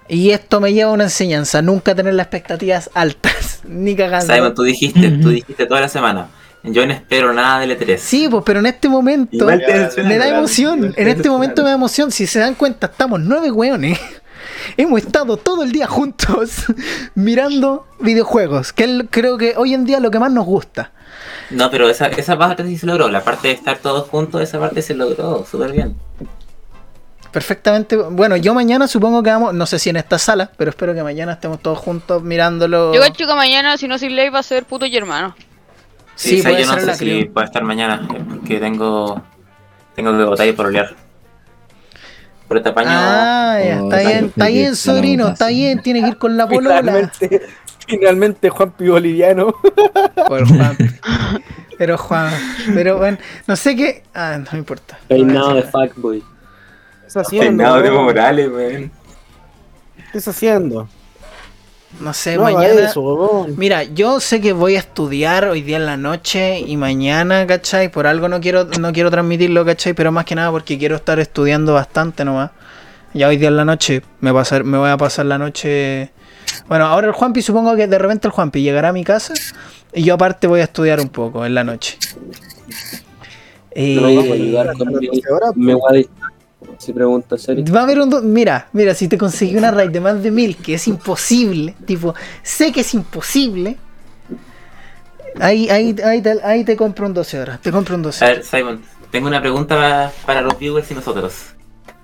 Y 0.10 0.32
esto 0.32 0.62
me 0.62 0.74
lleva 0.74 0.92
a 0.92 0.94
una 0.94 1.06
enseñanza. 1.06 1.62
Nunca 1.62 1.94
tener 1.96 2.14
las 2.14 2.26
expectativas 2.26 2.90
altas. 2.94 3.62
Ni 3.68 3.96
cagando. 3.96 4.34
Simon, 4.34 4.54
tú 4.54 4.64
dijiste, 4.64 5.10
tú 5.22 5.30
dijiste 5.30 5.66
toda 5.66 5.82
la 5.82 5.90
semana. 5.90 6.28
Yo 6.64 6.86
no 6.86 6.94
espero 6.94 7.34
nada 7.34 7.60
del 7.60 7.78
E3. 7.78 7.98
Sí, 7.98 8.28
pues, 8.30 8.44
pero 8.46 8.60
en 8.60 8.66
este 8.66 8.90
momento 8.90 9.46
me 9.46 10.18
da 10.18 10.28
emoción. 10.28 10.94
En 10.98 11.08
este 11.08 11.30
momento 11.30 11.64
me 11.64 11.70
da 11.70 11.76
emoción. 11.76 12.12
Si 12.12 12.28
se 12.28 12.40
dan 12.40 12.56
cuenta, 12.56 12.88
estamos 12.88 13.20
nueve 13.20 13.52
weones. 13.52 14.00
Hemos 14.78 15.02
estado 15.02 15.38
todo 15.38 15.64
el 15.64 15.72
día 15.72 15.88
juntos 15.88 16.66
mirando 17.16 17.88
videojuegos, 18.00 18.74
que 18.74 18.84
es 18.84 18.92
creo 19.10 19.38
que 19.38 19.54
hoy 19.58 19.74
en 19.74 19.86
día 19.86 20.00
lo 20.00 20.12
que 20.12 20.20
más 20.20 20.32
nos 20.32 20.46
gusta. 20.46 20.92
No, 21.50 21.72
pero 21.72 21.90
esa, 21.90 22.08
esa 22.08 22.38
parte 22.38 22.64
sí 22.66 22.78
se 22.78 22.86
logró. 22.86 23.10
La 23.10 23.24
parte 23.24 23.50
de 23.50 23.54
estar 23.54 23.78
todos 23.78 24.10
juntos, 24.10 24.42
esa 24.42 24.60
parte 24.60 24.82
se 24.82 24.94
logró 24.94 25.46
súper 25.46 25.72
bien. 25.72 25.96
Perfectamente. 27.32 27.96
Bueno, 27.96 28.36
yo 28.36 28.54
mañana 28.54 28.88
supongo 28.88 29.22
que 29.24 29.30
vamos, 29.30 29.54
no 29.54 29.66
sé 29.66 29.80
si 29.80 29.90
en 29.90 29.98
esta 29.98 30.18
sala, 30.18 30.52
pero 30.58 30.72
espero 30.72 30.94
que 30.94 31.04
mañana 31.04 31.34
estemos 31.34 31.60
todos 31.60 31.78
juntos 31.78 32.24
mirándolo. 32.24 32.94
Yo 32.94 33.02
cacho 33.02 33.28
que 33.28 33.36
mañana, 33.36 33.78
si 33.78 33.88
no 33.88 33.98
soy 34.00 34.10
ley, 34.10 34.30
va 34.30 34.40
a 34.40 34.44
ser 34.44 34.66
puto 34.66 34.86
y 34.86 34.96
hermano. 34.96 35.36
Sí, 36.16 36.40
o 36.40 36.42
sea, 36.42 36.52
puede 36.52 36.64
yo 36.64 36.72
no 36.72 36.80
sé 36.80 36.96
si 36.96 37.26
puede 37.26 37.46
estar 37.46 37.64
mañana, 37.64 38.08
porque 38.08 38.60
tengo 38.60 39.22
tengo 39.96 40.18
que 40.18 40.24
votar 40.24 40.48
y 40.48 40.54
por 40.54 40.68
olear. 40.68 40.96
Por 42.48 42.58
este 42.58 42.70
apaño. 42.70 42.90
Ah, 42.92 43.60
ya, 43.60 43.80
está 43.82 44.00
sí, 44.00 44.06
bien, 44.06 44.26
está 44.26 44.48
bien, 44.48 44.76
sobrino, 44.76 45.28
está 45.30 45.48
bien, 45.48 45.82
tiene 45.82 46.02
que 46.02 46.08
ir 46.10 46.18
con 46.18 46.38
la 46.38 46.48
polola. 46.50 46.80
Finalmente, 46.80 47.48
finalmente 48.00 48.50
Juanpi 48.50 48.88
Boliviano. 48.88 49.54
Por 50.28 50.48
Juan. 50.48 50.78
Pero 51.78 51.98
Juan, 51.98 52.34
pero 52.74 52.98
bueno, 52.98 53.20
no 53.46 53.56
sé 53.56 53.76
qué. 53.76 54.04
Ah, 54.16 54.38
no 54.40 54.52
me 54.52 54.58
importa. 54.58 54.98
Peinado 55.08 55.54
de 55.54 55.62
fuckboy. 55.62 56.22
¿Qué 56.22 57.08
estás 57.08 57.28
haciendo? 57.28 57.64
Peinado 57.64 57.82
de? 57.82 57.92
Morales, 57.92 58.50
weón. 58.50 58.92
¿Qué 60.12 60.18
estás 60.18 60.36
haciendo? 60.36 60.90
No 62.00 62.14
sé, 62.14 62.36
No 62.36 62.44
mañana. 62.44 62.82
eso. 62.82 63.46
Mira, 63.56 63.84
yo 63.84 64.20
sé 64.20 64.42
que 64.42 64.54
voy 64.54 64.76
a 64.76 64.80
estudiar 64.80 65.46
hoy 65.46 65.62
día 65.62 65.78
en 65.78 65.86
la 65.86 65.98
noche 65.98 66.60
y 66.60 66.78
mañana, 66.78 67.46
¿cachai? 67.46 67.90
Por 67.92 68.08
algo 68.08 68.28
no 68.28 68.42
quiero, 68.42 68.66
no 68.80 68.92
quiero 68.92 69.12
transmitirlo, 69.12 69.64
¿cachai? 69.64 69.94
Pero 69.94 70.12
más 70.12 70.26
que 70.26 70.34
nada 70.36 70.50
porque 70.52 70.80
quiero 70.80 70.96
estar 70.96 71.20
estudiando 71.20 71.74
bastante 71.76 72.26
nomás. 72.26 72.52
Ya 73.14 73.28
hoy 73.28 73.38
día 73.38 73.50
en 73.50 73.58
la 73.58 73.66
noche 73.66 74.02
me, 74.20 74.34
pasar, 74.34 74.64
me 74.64 74.78
voy 74.80 74.90
a 74.90 74.98
pasar 74.98 75.28
la 75.28 75.38
noche... 75.38 76.12
Bueno, 76.68 76.86
ahora 76.86 77.08
el 77.08 77.14
Juanpi, 77.14 77.42
supongo 77.42 77.76
que 77.76 77.88
de 77.88 77.98
repente 77.98 78.28
el 78.28 78.32
Juanpi 78.34 78.62
llegará 78.62 78.90
a 78.90 78.94
mi 78.94 79.04
casa 79.04 79.34
y 79.94 80.04
yo 80.04 80.14
aparte 80.16 80.48
voy 80.48 80.60
a 80.62 80.64
estudiar 80.66 81.00
un 81.00 81.10
poco 81.10 81.46
en 81.46 81.56
la 81.56 81.64
noche. 81.64 81.98
Eh, 83.72 83.96
No 83.96 84.02
me 84.10 84.16
voy 84.16 84.30
a 84.30 84.34
ayudar 84.34 84.74
con 84.78 84.88
mi, 84.88 85.10
me 85.56 85.74
voy 85.76 85.82
a 85.90 85.94
distraer, 85.94 86.30
Si 86.80 86.94
pregunta 86.94 87.38
serio. 87.38 87.64
Va 87.74 87.82
a 87.82 87.84
haber 87.84 88.00
un... 88.02 88.10
do- 88.10 88.22
Mira, 88.22 88.68
mira, 88.74 88.94
si 88.94 89.08
te 89.08 89.18
conseguí 89.18 89.56
una 89.56 89.72
raid 89.72 89.92
de 89.92 90.00
más 90.02 90.22
de 90.24 90.32
mil, 90.32 90.58
que 90.58 90.74
es 90.76 90.88
imposible, 90.88 91.76
tipo, 91.86 92.14
sé 92.44 92.72
que 92.72 92.82
es 92.82 92.94
imposible, 92.94 93.78
ahí, 95.40 95.70
ahí, 95.70 95.96
ahí, 96.04 96.22
te, 96.22 96.40
ahí 96.44 96.64
te 96.64 96.76
compro 96.76 97.06
un 97.06 97.14
12 97.14 97.40
horas, 97.40 97.62
te 97.62 97.72
compro 97.72 97.96
un 97.96 98.02
12 98.04 98.26
A 98.26 98.30
ver, 98.30 98.44
Simon, 98.44 98.82
tengo 99.12 99.28
una 99.28 99.40
pregunta 99.42 99.76
pa- 99.76 100.12
para 100.26 100.42
los 100.42 100.58
viewers 100.58 100.90
y 100.92 100.96
nosotros. 100.96 101.34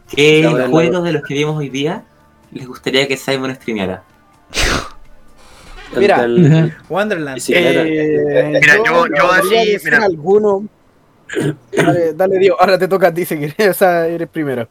¿Qué 0.09 0.43
juegos 0.69 1.03
de 1.03 1.11
los 1.13 1.23
que 1.23 1.33
vimos 1.33 1.57
hoy 1.57 1.69
día 1.69 2.03
les 2.51 2.67
gustaría 2.67 3.07
que 3.07 3.17
Simon 3.17 3.53
streameara? 3.55 4.03
Mira. 5.95 6.23
El- 6.23 6.73
Wonderland. 6.89 7.41
Eh, 7.49 8.59
Mira, 8.61 8.75
yo- 8.77 9.07
yo 9.07 9.31
así, 9.31 9.77
mira. 9.83 10.03
alguno. 10.03 10.67
Dale, 11.71 12.13
dale, 12.13 12.37
Dios. 12.39 12.55
Ahora 12.59 12.77
te 12.77 12.87
toca 12.87 13.07
a 13.07 13.13
ti 13.13 13.25
si 13.25 13.37
quieres. 13.37 13.81
Eres 13.81 14.27
primero. 14.29 14.67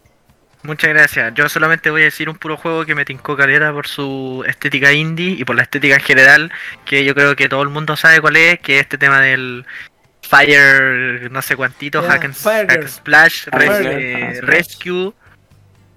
Muchas 0.64 0.90
gracias. 0.90 1.34
Yo 1.34 1.48
solamente 1.48 1.90
voy 1.90 2.02
a 2.02 2.04
decir 2.04 2.28
un 2.28 2.36
puro 2.36 2.56
juego 2.56 2.84
que 2.84 2.94
me 2.94 3.04
tincó 3.04 3.36
caleta 3.36 3.72
por 3.72 3.88
su 3.88 4.44
estética 4.46 4.92
indie 4.92 5.30
y 5.38 5.44
por 5.44 5.56
la 5.56 5.62
estética 5.62 5.94
en 5.96 6.00
general, 6.00 6.52
que 6.84 7.04
yo 7.04 7.14
creo 7.14 7.34
que 7.34 7.48
todo 7.48 7.62
el 7.62 7.68
mundo 7.68 7.96
sabe 7.96 8.20
cuál 8.20 8.36
es, 8.36 8.60
que 8.60 8.76
es 8.76 8.82
este 8.82 8.96
tema 8.98 9.20
del 9.20 9.64
Fire, 10.22 11.30
no 11.32 11.42
sé 11.42 11.56
cuantito, 11.56 12.00
Ya, 12.02 12.08
Hack, 12.12 12.24
and, 12.26 12.34
Hack. 12.70 12.86
Splash, 12.88 13.46
Res- 13.48 13.78
Girl. 13.78 13.86
eh. 13.88 14.40
Rescue. 14.42 15.12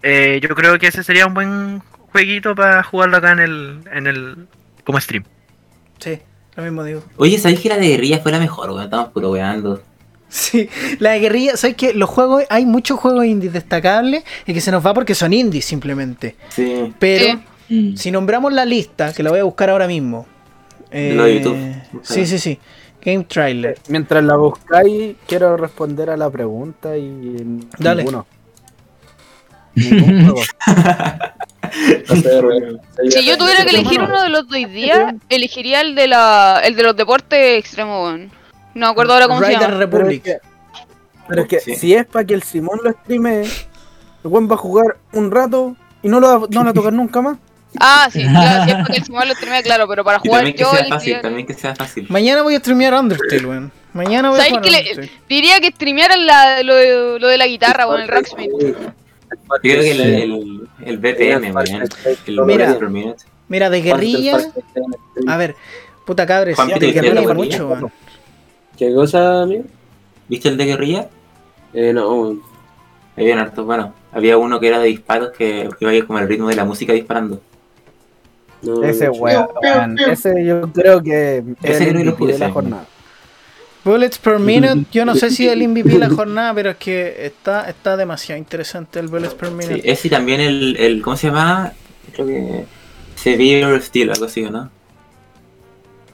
Eh, 0.01 0.39
yo 0.41 0.49
creo 0.55 0.77
que 0.79 0.87
ese 0.87 1.03
sería 1.03 1.27
un 1.27 1.35
buen 1.35 1.81
jueguito 2.15 2.55
para 2.55 2.81
jugarlo 2.81 3.17
acá 3.17 3.33
en 3.33 3.39
el, 3.39 3.79
en 3.91 4.07
el 4.07 4.47
como 4.85 5.01
stream. 5.01 5.25
Sí, 5.99 6.19
lo 6.55 6.63
mismo 6.63 6.83
digo. 6.85 7.03
Oye, 7.17 7.37
¿sabéis 7.37 7.59
que 7.59 7.67
la 7.67 7.77
de 7.77 7.89
guerrilla 7.89 8.19
fue 8.19 8.31
la 8.31 8.39
mejor, 8.39 8.69
weón? 8.69 8.83
Estamos 8.85 9.09
puro 9.09 9.31
weando. 9.31 9.81
Sí, 10.29 10.69
la 10.99 11.11
de 11.11 11.19
guerrilla, 11.19 11.57
¿sabes 11.57 11.75
qué? 11.75 11.93
Los 11.93 12.09
juegos, 12.09 12.43
hay 12.49 12.65
muchos 12.65 12.97
juegos 12.99 13.25
indies 13.25 13.51
destacables 13.51 14.23
y 14.45 14.53
que 14.53 14.61
se 14.61 14.71
nos 14.71 14.85
va 14.85 14.93
porque 14.93 15.13
son 15.13 15.33
indies 15.33 15.65
simplemente. 15.65 16.35
Sí. 16.49 16.93
Pero. 16.99 17.39
Mm. 17.67 17.95
si 17.95 18.11
nombramos 18.11 18.53
la 18.53 18.63
lista, 18.63 19.11
que 19.11 19.23
la 19.23 19.31
voy 19.31 19.39
a 19.39 19.43
buscar 19.43 19.69
ahora 19.69 19.87
mismo. 19.87 20.25
eh, 20.91 21.17
de 21.19 21.35
YouTube. 21.35 22.01
Sí, 22.01 22.25
sí, 22.25 22.39
sí. 22.39 22.59
Game 23.03 23.25
Trailer. 23.25 23.77
Mientras 23.89 24.23
la 24.23 24.37
buscáis, 24.37 25.15
quiero 25.27 25.57
responder 25.57 26.09
a 26.09 26.15
la 26.17 26.29
pregunta 26.29 26.97
y. 26.97 27.67
Dale. 27.77 28.03
Ninguno. 28.03 28.25
Ningún 29.75 30.25
juego. 30.25 30.41
Si 33.09 33.25
yo 33.25 33.37
tuviera 33.37 33.63
que 33.65 33.71
elegir 33.71 34.01
uno 34.01 34.21
de 34.23 34.29
los 34.29 34.47
dos 34.47 34.71
días, 34.71 35.13
elegiría 35.29 35.81
el 35.81 35.95
de 35.95 36.07
la 36.07 36.61
el 36.63 36.75
de 36.75 36.83
los 36.83 36.95
deportes 36.95 37.59
extremos. 37.59 38.19
No 38.73 38.87
me 38.87 38.91
acuerdo 38.91 39.13
ahora 39.13 39.27
cómo 39.27 39.41
se 39.41 39.51
llama. 39.51 39.65
Pero 39.67 39.73
es 39.73 39.79
Republic. 39.79 40.23
que, 40.23 40.37
pero 41.27 41.41
es 41.43 41.47
que 41.47 41.59
Sí. 41.59 41.75
si 41.75 41.93
es 41.93 42.05
para 42.05 42.25
que 42.25 42.33
el 42.33 42.43
Simón 42.43 42.79
lo 42.83 42.91
streame, 42.91 43.41
el 43.43 43.49
buen 44.23 44.49
va 44.49 44.55
a 44.55 44.57
jugar 44.57 44.97
un 45.13 45.31
rato 45.31 45.75
y 46.03 46.07
no 46.09 46.19
lo 46.19 46.27
va, 46.41 46.47
no 46.49 46.59
lo 46.59 46.65
va 46.65 46.69
a 46.71 46.73
tocar 46.73 46.93
nunca 46.93 47.21
más. 47.21 47.37
Ah, 47.79 48.07
sí, 48.11 48.21
claro, 48.29 48.63
si 48.65 48.69
es 48.71 48.75
para 48.75 48.85
que 48.85 48.97
el 48.97 49.03
Simón 49.05 49.27
lo 49.27 49.33
streamee, 49.35 49.63
claro, 49.63 49.87
pero 49.87 50.03
para 50.03 50.17
Y 50.23 50.27
jugar 50.27 50.39
también 50.41 50.55
que 50.55 50.61
yo 50.63 50.71
sea 50.71 50.85
fácil, 50.87 51.21
también 51.21 51.47
que 51.47 51.53
sea 51.53 51.75
fácil. 51.75 52.05
Mañana 52.09 52.41
voy 52.41 52.55
a 52.55 52.59
streamear 52.59 52.93
Undertale, 52.93 53.45
weón. 53.45 53.71
Mañana 53.93 54.29
voy 54.29 54.39
a 54.39 54.43
¿Sabes 54.43 54.49
jugar 54.57 54.63
que 54.65 54.71
le- 54.71 54.91
Undertale. 54.91 55.11
Diría 55.29 55.59
que 55.61 55.67
streamearan 55.71 56.25
la, 56.25 56.63
lo, 56.63 56.75
de, 56.75 57.19
lo 57.19 57.27
de 57.27 57.37
la 57.37 57.47
guitarra, 57.47 57.87
weón, 57.87 58.01
el 58.01 58.07
Rocksmith. 58.09 58.51
Yo 59.35 59.59
creo 59.61 59.81
que 59.81 59.91
el, 59.91 60.01
el, 60.01 60.67
el 60.85 60.97
BPM. 60.97 61.45
El 62.25 62.41
Mira. 62.45 62.65
bytes 62.65 62.75
per 62.75 62.89
minute. 62.89 63.23
Mira, 63.47 63.69
de 63.69 63.81
guerrilla. 63.81 64.37
A 65.27 65.37
ver, 65.37 65.55
puta 66.05 66.25
cabres, 66.25 66.55
Juan, 66.55 66.67
de 66.69 66.79
¿te 66.79 66.91
guerrilla 66.91 67.33
mucho. 67.33 67.91
¿Qué 68.77 68.93
cosa, 68.93 69.43
amigo? 69.43 69.63
¿Viste 70.27 70.49
el 70.49 70.57
de 70.57 70.65
guerrilla? 70.65 71.09
Eh, 71.73 71.93
no, 71.93 72.37
Había 73.17 73.39
harto, 73.39 73.63
bueno, 73.65 73.93
había 74.11 74.37
uno 74.37 74.59
que 74.59 74.67
era 74.67 74.79
de 74.79 74.87
disparos 74.87 75.31
que 75.31 75.69
iba 75.79 75.91
a 75.91 75.93
ir 75.93 76.05
como 76.07 76.19
el 76.19 76.27
ritmo 76.27 76.47
de 76.49 76.55
la 76.55 76.65
música 76.65 76.93
disparando. 76.93 77.41
no. 78.61 78.83
Ese 78.83 79.09
weón, 79.09 79.47
ese 80.09 80.43
yo 80.45 80.61
creo 80.73 81.01
que 81.01 81.37
es 81.63 81.81
Ese 81.81 81.89
el 81.89 81.95
creo 82.01 82.15
que 82.17 82.25
lo 82.25 82.31
de 82.33 82.39
la 82.39 82.51
jornada. 82.51 82.85
Bullets 83.85 84.17
per 84.17 84.39
minute, 84.39 84.85
yo 84.91 85.05
no 85.05 85.15
sé 85.15 85.29
si 85.29 85.47
el 85.47 85.65
MVP 85.67 85.89
de 85.89 85.99
la 85.99 86.09
jornada, 86.13 86.53
pero 86.53 86.71
es 86.71 86.77
que 86.77 87.25
está, 87.25 87.69
está 87.69 87.95
demasiado 87.95 88.37
interesante 88.39 88.99
el 88.99 89.07
Bullets 89.07 89.33
per 89.35 89.49
Sí, 89.49 89.53
minute. 89.55 89.91
ese 89.91 90.07
y 90.07 90.11
también 90.11 90.41
el, 90.41 90.75
el, 90.77 91.01
¿cómo 91.01 91.15
se 91.15 91.27
llama? 91.27 91.71
Creo 92.13 92.27
que 92.27 92.65
Severe 93.15 93.79
Steel, 93.81 94.09
algo 94.11 94.25
así, 94.25 94.43
¿o 94.43 94.51
¿no? 94.51 94.69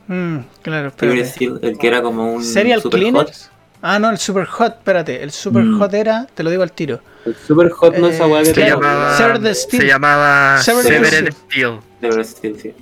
Mm, 0.07 0.39
claro, 0.61 0.91
Severe 0.97 1.21
espérate. 1.21 1.25
Steel, 1.31 1.59
el 1.61 1.77
que 1.77 1.87
era 1.87 2.01
como 2.01 2.33
un 2.33 2.43
Serial 2.43 2.81
super 2.81 2.99
Cleaners. 2.99 3.49
Ah, 3.83 3.97
no, 3.97 4.11
el 4.11 4.19
Super 4.19 4.45
Hot, 4.45 4.73
espérate. 4.77 5.23
El 5.23 5.31
Super 5.31 5.63
Mm. 5.63 5.79
Hot 5.79 5.93
era, 5.95 6.27
te 6.35 6.43
lo 6.43 6.51
digo 6.51 6.61
al 6.61 6.71
tiro. 6.71 6.99
El 7.25 7.35
Super 7.35 7.69
Hot 7.71 7.97
no 7.97 8.07
es 8.07 8.15
esa 8.15 8.27
weá 8.27 8.43
que 8.43 8.49
Eh, 8.49 8.53
Se 8.53 8.67
llamaba, 8.67 9.17
Sever 9.17 9.41
the 9.41 9.55
Steel. 9.55 9.81
se 9.81 9.87
llamaba 9.87 10.57
Severed 10.61 11.05
Steel. 11.05 11.33
Steel. 11.33 11.67
Hot. 11.71 11.83
Severe 12.01 12.23
Steel, 12.23 12.59
sí. 12.59 12.73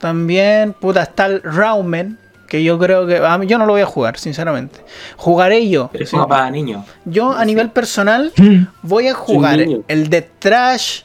También, 0.00 0.74
puta, 0.74 1.02
está 1.04 1.26
el 1.26 1.42
Raumen, 1.42 2.18
que 2.48 2.64
yo 2.64 2.78
creo 2.78 3.06
que... 3.06 3.18
A 3.18 3.36
mí, 3.38 3.46
yo 3.46 3.58
no 3.58 3.66
lo 3.66 3.74
voy 3.74 3.82
a 3.82 3.86
jugar, 3.86 4.18
sinceramente. 4.18 4.80
Jugaré 5.16 5.68
yo. 5.68 5.88
Pero 5.92 6.04
es 6.04 6.10
como 6.10 6.26
para 6.26 6.50
niños. 6.50 6.84
Yo, 7.04 7.32
a 7.32 7.44
nivel 7.44 7.70
personal, 7.70 8.32
voy 8.82 9.08
a 9.08 9.14
jugar 9.14 9.60
el 9.86 10.10
de 10.10 10.22
Trash. 10.22 11.02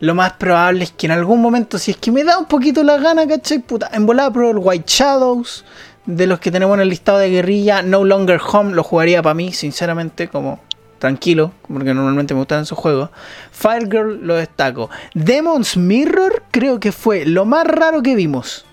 Lo 0.00 0.14
más 0.14 0.32
probable 0.32 0.84
es 0.84 0.90
que 0.90 1.06
en 1.06 1.12
algún 1.12 1.40
momento, 1.40 1.78
si 1.78 1.92
es 1.92 1.96
que 1.96 2.10
me 2.10 2.24
da 2.24 2.38
un 2.38 2.46
poquito 2.46 2.82
la 2.82 2.98
gana, 2.98 3.26
¿cachai? 3.26 3.60
Puta, 3.60 3.90
en 3.92 4.04
volada 4.06 4.32
el 4.50 4.58
White 4.58 4.84
Shadows. 4.86 5.64
De 6.04 6.26
los 6.26 6.38
que 6.38 6.52
tenemos 6.52 6.74
en 6.76 6.82
el 6.82 6.88
listado 6.88 7.18
de 7.18 7.30
guerrilla, 7.30 7.82
No 7.82 8.04
Longer 8.04 8.40
Home 8.52 8.74
lo 8.74 8.84
jugaría 8.84 9.22
para 9.22 9.34
mí, 9.34 9.52
sinceramente, 9.52 10.28
como 10.28 10.60
tranquilo, 10.98 11.52
porque 11.66 11.92
normalmente 11.94 12.32
me 12.32 12.40
gustan 12.40 12.62
esos 12.62 12.78
juegos. 12.78 13.10
Fire 13.50 13.88
Girl 13.90 14.20
lo 14.22 14.36
destaco. 14.36 14.88
Demon's 15.14 15.76
Mirror 15.76 16.44
creo 16.50 16.78
que 16.80 16.92
fue 16.92 17.26
lo 17.26 17.44
más 17.44 17.66
raro 17.66 18.02
que 18.02 18.14
vimos. 18.14 18.64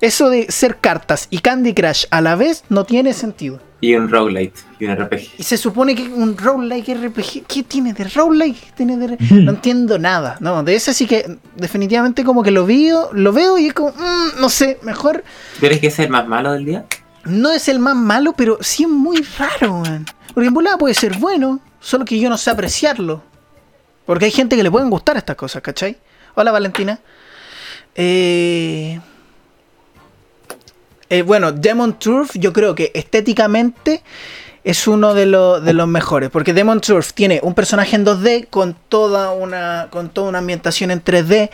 Eso 0.00 0.28
de 0.30 0.50
ser 0.50 0.78
cartas 0.78 1.28
y 1.30 1.38
Candy 1.38 1.74
Crush 1.74 2.04
a 2.10 2.20
la 2.20 2.36
vez 2.36 2.64
no 2.68 2.84
tiene 2.84 3.12
sentido. 3.12 3.60
Y 3.80 3.94
un 3.94 4.08
roguelite 4.08 4.60
y 4.78 4.86
un 4.86 4.96
RPG. 4.96 5.20
Y 5.38 5.42
se 5.42 5.56
supone 5.58 5.94
que 5.94 6.02
un 6.02 6.36
roguelike 6.36 6.94
RPG, 6.94 7.44
¿qué 7.46 7.62
tiene 7.62 7.92
de 7.92 8.04
roguelike? 8.04 8.58
¿Qué 8.58 8.72
tiene 8.76 8.96
de... 8.96 9.18
No 9.30 9.52
entiendo 9.52 9.98
nada. 9.98 10.36
No, 10.40 10.62
de 10.62 10.74
ese 10.74 10.94
sí 10.94 11.06
que 11.06 11.38
definitivamente 11.54 12.24
como 12.24 12.42
que 12.42 12.50
lo 12.50 12.64
veo, 12.64 13.10
lo 13.12 13.32
veo 13.32 13.58
y 13.58 13.66
es 13.66 13.74
como, 13.74 13.90
mm, 13.90 14.40
no 14.40 14.48
sé, 14.48 14.78
mejor 14.82 15.22
¿Tú 15.54 15.60
crees 15.60 15.80
que 15.80 15.88
es 15.88 15.98
el 15.98 16.08
más 16.08 16.26
malo 16.26 16.52
del 16.52 16.64
día? 16.64 16.86
no 17.24 17.50
es 17.50 17.68
el 17.68 17.78
más 17.78 17.96
malo, 17.96 18.34
pero 18.36 18.58
sí 18.60 18.84
es 18.84 18.88
muy 18.88 19.24
raro, 19.38 19.78
man. 19.78 20.06
Porque 20.32 20.48
en 20.48 20.54
volada 20.54 20.78
puede 20.78 20.94
ser 20.94 21.16
bueno, 21.18 21.60
solo 21.80 22.04
que 22.04 22.18
yo 22.18 22.28
no 22.28 22.36
sé 22.36 22.50
apreciarlo. 22.50 23.22
Porque 24.06 24.26
hay 24.26 24.30
gente 24.30 24.56
que 24.56 24.62
le 24.62 24.70
pueden 24.70 24.90
gustar 24.90 25.16
estas 25.16 25.36
cosas, 25.36 25.62
¿cachai? 25.62 25.96
Hola 26.34 26.52
Valentina. 26.52 26.98
Eh... 27.94 29.00
eh, 31.10 31.22
bueno, 31.22 31.52
Demon 31.52 31.98
Turf 31.98 32.30
yo 32.34 32.52
creo 32.52 32.74
que 32.74 32.90
estéticamente 32.94 34.02
es 34.64 34.86
uno 34.88 35.12
de, 35.14 35.26
lo- 35.26 35.60
de 35.60 35.72
los 35.74 35.86
mejores. 35.86 36.30
Porque 36.30 36.52
Demon 36.54 36.80
Turf 36.80 37.12
tiene 37.12 37.40
un 37.42 37.54
personaje 37.54 37.96
en 37.96 38.04
2D 38.06 38.48
con 38.48 38.74
toda 38.88 39.32
una, 39.32 39.88
con 39.90 40.08
toda 40.08 40.28
una 40.30 40.38
ambientación 40.38 40.90
en 40.90 41.02
3D. 41.04 41.50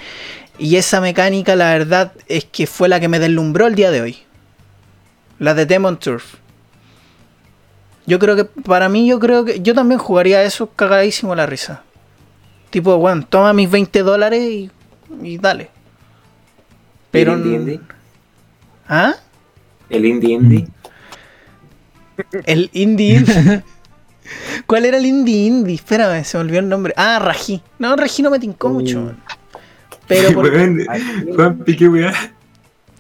Y 0.59 0.77
esa 0.77 1.01
mecánica, 1.01 1.57
la 1.57 1.73
verdad, 1.73 2.13
es 2.29 2.45
que 2.45 2.67
fue 2.67 2.89
la 2.89 3.01
que 3.01 3.09
me 3.09 3.19
deslumbró 3.19 3.67
el 3.67 3.75
día 3.75 3.91
de 3.91 4.01
hoy. 4.03 4.19
La 5.39 5.55
de 5.55 5.67
Demon 5.67 5.99
Turf. 5.99 6.35
Yo 8.07 8.19
creo 8.19 8.37
que, 8.37 8.45
para 8.45 8.89
mí, 8.89 9.09
yo 9.09 9.19
creo 9.19 9.45
que 9.45 9.61
yo 9.61 9.75
también 9.75 9.99
jugaría 9.99 10.43
eso 10.43 10.69
cagadísimo 10.71 11.35
la 11.35 11.47
risa. 11.47 11.83
Tipo, 12.71 12.97
bueno, 12.99 13.25
toma 13.29 13.53
mis 13.53 13.71
20 13.71 14.03
dólares 14.03 14.43
y, 14.43 14.71
y 15.23 15.39
dale. 15.39 15.71
Pero. 17.11 17.33
¿El 19.91 20.07
indie 20.07 20.35
indie? 20.35 20.69
El 22.47 22.71
indie 22.73 23.17
indie. 23.17 23.63
¿Cuál 24.67 24.85
era 24.85 24.97
el 24.97 25.07
indie 25.07 25.47
indie? 25.47 25.75
Espérame, 25.75 26.25
se 26.25 26.37
me 26.39 26.45
olvidó 26.45 26.61
el 26.61 26.69
nombre. 26.69 26.95
Ah, 26.97 27.19
Raji. 27.19 27.61
No, 27.79 27.97
Raji 27.97 28.23
no 28.23 28.31
me 28.31 28.39
tincó 28.39 28.69
mucho, 28.69 29.01
man. 29.03 29.23
Pero, 30.07 30.33
por... 30.35 30.51
Weón, 30.51 30.87
Juan 31.35 31.59
Piqué, 31.59 31.89
weá. 31.89 32.13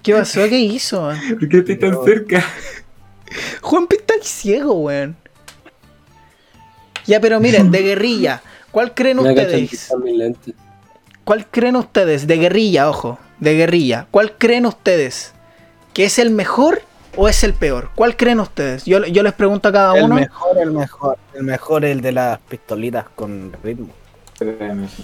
¿qué 0.02 0.14
pasó? 0.14 0.48
¿Qué 0.48 0.58
hizo, 0.58 1.02
man? 1.02 1.20
¿Por 1.38 1.48
qué 1.48 1.58
estás 1.58 1.78
tan 1.78 2.04
cerca? 2.04 2.44
Juan 3.60 3.86
está 3.90 4.14
ahí 4.14 4.20
ciego, 4.22 4.72
weón. 4.74 5.16
Ya, 7.06 7.20
pero 7.20 7.40
miren, 7.40 7.70
de 7.70 7.82
guerrilla. 7.82 8.42
¿Cuál 8.70 8.94
creen 8.94 9.22
Me 9.22 9.30
ustedes? 9.30 9.92
¿Cuál 11.24 11.46
creen 11.50 11.76
ustedes? 11.76 12.26
De 12.26 12.36
guerrilla, 12.36 12.88
ojo. 12.88 13.18
De 13.38 13.54
guerrilla. 13.54 14.06
¿Cuál 14.10 14.36
creen 14.36 14.66
ustedes? 14.66 15.32
¿Que 15.92 16.04
es 16.04 16.18
el 16.18 16.30
mejor 16.30 16.82
o 17.16 17.28
es 17.28 17.42
el 17.44 17.54
peor? 17.54 17.90
¿Cuál 17.94 18.16
creen 18.16 18.40
ustedes? 18.40 18.84
Yo, 18.84 19.04
yo 19.06 19.22
les 19.22 19.32
pregunto 19.32 19.68
a 19.68 19.72
cada 19.72 19.96
El 19.98 20.04
uno. 20.04 20.14
mejor, 20.14 20.58
el 20.58 20.70
mejor. 20.70 21.18
El 21.34 21.42
mejor, 21.44 21.84
el 21.84 22.00
de 22.00 22.12
las 22.12 22.38
pistolitas 22.40 23.06
con 23.14 23.52
ritmo. 23.62 23.88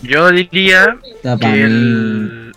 Yo 0.03 0.31
diría 0.31 0.97
pa' 1.23 1.37
que 1.39 1.63
el, 1.63 2.53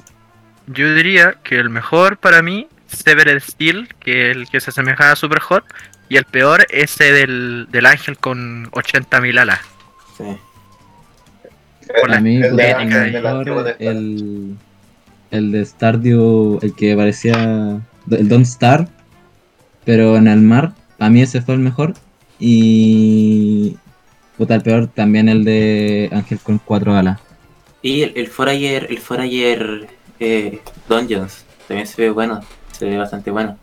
yo 0.68 0.94
diría 0.94 1.36
que 1.44 1.56
el 1.56 1.70
mejor 1.70 2.18
para 2.18 2.42
mí, 2.42 2.68
Severed 2.88 3.42
Steel, 3.42 3.94
que 4.00 4.32
el 4.32 4.48
que 4.50 4.62
se 4.62 4.70
asemeja 4.70 5.12
a 5.12 5.16
Super 5.16 5.40
Hot, 5.40 5.66
y 6.08 6.18
el 6.18 6.26
peor 6.26 6.66
ese 6.70 7.12
del, 7.12 7.68
del 7.70 7.86
ángel 7.86 8.18
con 8.18 8.72
80.000 8.72 9.40
alas. 9.40 9.60
Sí. 10.18 10.24
Por 11.88 12.02
Para 12.02 12.14
la 12.16 12.22
mí, 12.22 12.38
el 12.38 12.54
mejor, 12.54 13.76
el, 13.80 14.56
el 15.32 15.52
de 15.52 15.66
Stardew, 15.66 16.60
el 16.62 16.76
que 16.76 16.96
parecía 16.96 17.82
el 18.12 18.30
Don't 18.30 18.46
Star, 18.46 18.88
pero 19.86 20.18
en 20.18 20.28
el 20.28 20.42
mar, 20.42 20.74
a 21.00 21.10
mí 21.10 21.22
ese 21.22 21.42
fue 21.42 21.56
el 21.56 21.62
mejor. 21.62 21.94
Y 22.40 23.78
puta, 24.38 24.56
el 24.56 24.62
peor 24.62 24.88
también 24.88 25.28
el 25.30 25.44
de 25.44 26.10
Ángel 26.12 26.40
con 26.40 26.60
cuatro 26.60 26.96
alas. 26.96 27.20
Y 27.82 28.02
el, 28.02 28.14
el 28.16 28.28
Forager, 28.28 28.88
el 28.90 29.00
Forager 29.00 29.88
eh, 30.20 30.62
Dungeons 30.88 31.46
también 31.68 31.88
se 31.88 32.02
ve 32.02 32.10
bueno, 32.10 32.42
se 32.72 32.86
ve 32.86 32.98
bastante 32.98 33.32
bueno. 33.32 33.58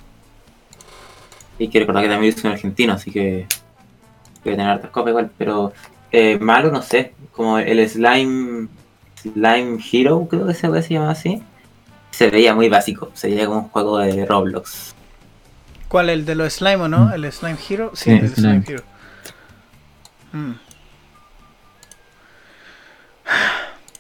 Y 1.59 1.69
que 1.69 1.81
recordar 1.81 2.05
que 2.05 2.09
también 2.09 2.35
es 2.35 2.45
un 2.45 2.53
argentino, 2.53 2.93
así 2.93 3.11
que 3.11 3.47
tener 4.43 4.69
hartas 4.69 4.91
copas 4.91 5.11
igual, 5.11 5.31
pero 5.37 5.73
eh, 6.13 6.39
malo 6.39 6.71
no 6.71 6.83
sé, 6.83 7.15
como 7.33 7.59
el 7.59 7.89
Slime 7.89 8.69
Slime 9.17 9.79
Hero, 9.91 10.27
creo 10.31 10.47
que 10.47 10.55
se, 10.55 10.83
se 10.83 10.95
llama 10.95 11.11
así, 11.11 11.43
se 12.17 12.31
veía 12.31 12.55
muy 12.55 12.71
básico, 12.71 13.11
se 13.13 13.29
veía 13.29 13.45
como 13.45 13.59
un 13.59 13.69
juego 13.69 13.99
de 13.99 14.25
Roblox. 14.25 14.95
¿Cuál? 15.89 16.09
¿El 16.09 16.25
de 16.25 16.35
los 16.35 16.55
slime 16.55 16.77
o 16.77 16.89
no? 16.89 17.13
¿El 17.13 17.31
Slime 17.31 17.59
Hero? 17.69 17.93
Sí, 17.95 18.05
Sí, 18.05 18.11
el 18.13 18.35
Slime, 18.35 18.63
Slime. 18.63 18.65
Hero. 18.67 18.83
Mm. 20.33 20.53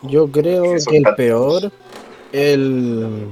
Yo 0.09 0.33
creo 0.33 0.63
que 0.89 0.97
el 0.97 1.05
peor, 1.15 1.71
el. 2.33 3.29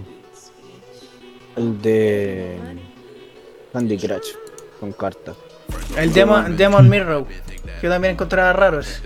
El 1.57 1.81
de. 1.81 2.59
Candy 3.73 3.97
Crush, 3.97 4.35
con 4.81 4.93
cartas. 4.93 5.37
El 5.97 6.13
Demon, 6.13 6.59
Demon 6.59 6.91
Mirror. 6.91 7.27
Que 7.27 7.87
yo 7.87 7.89
también 7.89 8.13
encontraba 8.13 8.53
raros. 8.53 9.01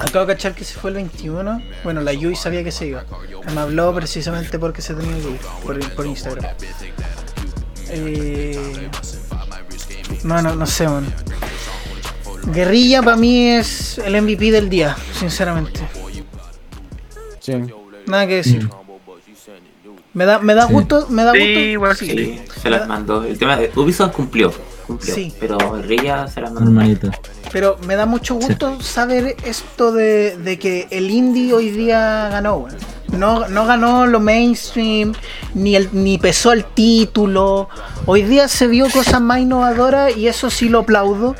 Acabo 0.00 0.26
de 0.26 0.34
cachar 0.34 0.54
que 0.54 0.64
se 0.64 0.74
fue 0.74 0.90
el 0.90 0.96
21. 0.96 1.62
Bueno, 1.84 2.00
la 2.00 2.12
Yui 2.12 2.34
sabía 2.34 2.64
que 2.64 2.72
se 2.72 2.86
iba. 2.88 3.04
Me 3.54 3.60
habló 3.60 3.94
precisamente 3.94 4.58
porque 4.58 4.82
se 4.82 4.94
tenía 4.94 5.14
que 5.22 5.30
ir 5.30 5.40
por, 5.64 5.94
por 5.94 6.06
Instagram. 6.06 6.44
Eh... 7.88 8.88
No, 10.24 10.40
no, 10.42 10.54
no 10.54 10.66
sé, 10.66 10.88
man. 10.88 11.06
Guerrilla 12.46 13.02
para 13.02 13.16
mí 13.16 13.48
es 13.50 13.98
el 13.98 14.20
MVP 14.20 14.50
del 14.50 14.68
día, 14.68 14.96
sinceramente. 15.18 15.80
Sí. 17.40 17.54
Nada 18.06 18.26
que 18.26 18.36
decir. 18.36 18.68
Me 20.14 20.26
da, 20.26 20.38
me 20.40 20.54
da 20.54 20.66
Sí. 20.66 20.72
gusto, 20.74 21.06
me 21.08 21.24
da 21.24 21.32
Sí, 21.32 21.38
gusto. 21.38 21.60
igual 21.60 21.96
sí. 21.96 22.06
Sí, 22.10 22.42
se 22.60 22.70
las 22.70 22.86
mandó. 22.86 23.24
El 23.24 23.38
tema 23.38 23.56
de 23.56 23.70
Ubisoft 23.76 24.12
cumplió, 24.14 24.52
cumplió 24.86 25.14
Sí. 25.14 25.32
pero 25.40 25.58
Rilla 25.82 26.26
se 26.28 26.40
las 26.40 26.52
mandó. 26.52 26.80
Pero 27.52 27.76
me 27.86 27.96
da 27.96 28.06
mucho 28.06 28.34
gusto 28.34 28.80
saber 28.80 29.36
esto 29.44 29.92
de, 29.92 30.38
de 30.38 30.58
que 30.58 30.88
el 30.90 31.10
indie 31.10 31.52
hoy 31.52 31.70
día 31.70 32.28
ganó. 32.30 32.66
No, 33.16 33.46
no 33.48 33.66
ganó 33.66 34.06
lo 34.06 34.20
mainstream, 34.20 35.12
ni, 35.54 35.76
el, 35.76 35.90
ni 35.92 36.16
pesó 36.16 36.52
el 36.52 36.64
título. 36.64 37.68
Hoy 38.06 38.22
día 38.22 38.48
se 38.48 38.66
vio 38.66 38.88
cosas 38.88 39.20
más 39.20 39.40
innovadoras 39.40 40.16
y 40.16 40.28
eso 40.28 40.48
sí 40.48 40.70
lo 40.70 40.80
aplaudo. 40.80 41.36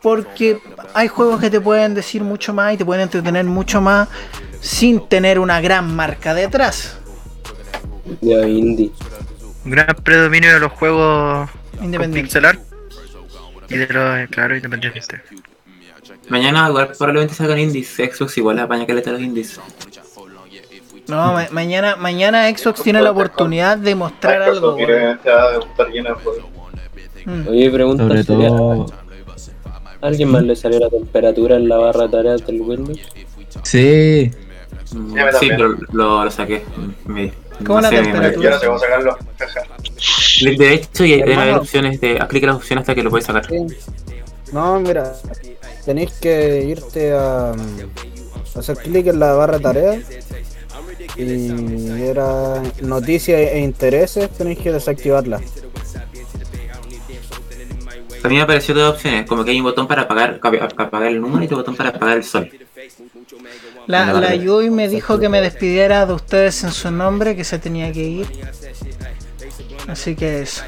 Porque 0.00 0.58
hay 0.94 1.08
juegos 1.08 1.40
que 1.40 1.50
te 1.50 1.60
pueden 1.60 1.94
decir 1.94 2.22
mucho 2.22 2.54
más 2.54 2.74
y 2.74 2.76
te 2.78 2.84
pueden 2.84 3.02
entretener 3.02 3.44
mucho 3.44 3.80
más 3.80 4.08
sin 4.60 5.06
tener 5.06 5.38
una 5.38 5.60
gran 5.60 5.94
marca 5.94 6.32
detrás. 6.32 6.96
De 8.20 8.48
indie. 8.48 8.90
Un 9.64 9.70
gran 9.70 9.94
predominio 10.02 10.54
de 10.54 10.60
los 10.60 10.72
juegos 10.72 11.50
con 11.76 11.84
Independiente. 11.84 12.22
pixel 12.22 12.44
art 12.46 12.71
y 13.72 13.76
de 13.78 13.86
los, 13.88 14.18
eh, 14.18 14.28
claro, 14.30 14.54
independientes. 14.56 15.08
Mañana 16.28 16.68
igual 16.68 16.88
probablemente 16.98 17.34
salgan 17.34 17.58
indies, 17.58 17.88
Xbox 17.96 18.36
igual 18.38 18.58
apaña 18.58 18.86
caleta 18.86 19.10
a 19.10 19.12
los 19.14 19.22
indies. 19.22 19.58
No, 21.08 21.32
ma- 21.32 21.48
mañana, 21.50 21.96
mañana 21.96 22.48
Xbox 22.56 22.82
tiene 22.82 23.02
la 23.02 23.10
oportunidad 23.10 23.76
de 23.76 23.94
mostrar 23.94 24.40
algo. 24.42 24.76
weón. 24.76 25.18
Mm. 27.24 27.48
Oye, 27.48 27.70
pregunta 27.70 28.02
Sobre 28.04 28.24
sería, 28.24 28.48
todo. 28.48 28.86
¿a 30.00 30.06
¿alguien 30.06 30.28
más 30.30 30.42
le 30.42 30.56
salió 30.56 30.78
la 30.80 30.90
temperatura 30.90 31.56
en 31.56 31.68
la 31.68 31.76
barra 31.76 32.02
de 32.02 32.08
tareas 32.08 32.46
del 32.46 32.60
Windows? 32.62 33.00
Sí, 33.62 34.30
Mm, 34.94 35.16
Sí, 35.40 35.48
pero 35.48 35.68
lo, 35.92 36.22
lo 36.24 36.30
saqué. 36.30 36.62
Me- 37.06 37.32
¿Cómo 37.64 37.80
la 37.80 37.88
sé, 37.88 38.02
temperatura? 38.02 38.42
Yo 38.42 38.50
no 38.50 38.58
sé 38.60 38.66
cómo 38.66 38.78
sacarlo. 38.78 39.18
Clic 40.42 40.58
derecho 40.58 41.04
y 41.04 41.12
hay 41.14 41.20
Hermano. 41.20 41.42
hay 41.42 41.52
opciones 41.52 42.00
de. 42.00 42.18
Haz 42.18 42.28
clic 42.28 42.42
en 42.42 42.48
las 42.48 42.56
opciones 42.56 42.82
hasta 42.82 42.94
que 42.94 43.02
lo 43.02 43.10
puedes 43.10 43.26
sacar. 43.26 43.46
Sí. 43.46 43.66
No, 44.52 44.80
mira, 44.80 45.14
tenéis 45.84 46.12
que 46.20 46.64
irte 46.66 47.12
a 47.12 47.54
mm, 47.56 48.58
hacer 48.58 48.76
clic 48.76 49.06
en 49.06 49.18
la 49.18 49.32
barra 49.32 49.58
de 49.58 49.62
tareas 49.62 50.04
y 51.16 52.02
era 52.02 52.62
noticias 52.82 53.40
e 53.40 53.60
intereses, 53.60 54.30
tenéis 54.30 54.58
que 54.58 54.72
desactivarla. 54.72 55.40
A 58.22 58.28
mí 58.28 58.36
me 58.36 58.42
apareció 58.42 58.74
dos 58.74 58.94
opciones, 58.94 59.26
como 59.26 59.44
que 59.44 59.50
hay 59.50 59.58
un 59.58 59.64
botón 59.64 59.88
para 59.88 60.02
apagar, 60.02 60.38
para 60.38 60.66
apagar 60.66 61.08
el 61.08 61.20
número 61.20 61.42
y 61.42 61.46
otro 61.46 61.56
botón 61.58 61.76
para 61.76 61.88
apagar 61.88 62.18
el 62.18 62.24
sol. 62.24 62.48
La, 63.88 64.12
la 64.12 64.34
Yui 64.36 64.70
me 64.70 64.88
dijo 64.88 65.18
que 65.18 65.28
me 65.28 65.40
despidiera 65.40 66.06
de 66.06 66.12
ustedes 66.12 66.62
en 66.62 66.70
su 66.70 66.90
nombre, 66.92 67.34
que 67.34 67.42
se 67.42 67.58
tenía 67.58 67.92
que 67.92 68.04
ir. 68.04 68.26
Así 69.88 70.14
que 70.14 70.42
eso. 70.42 70.62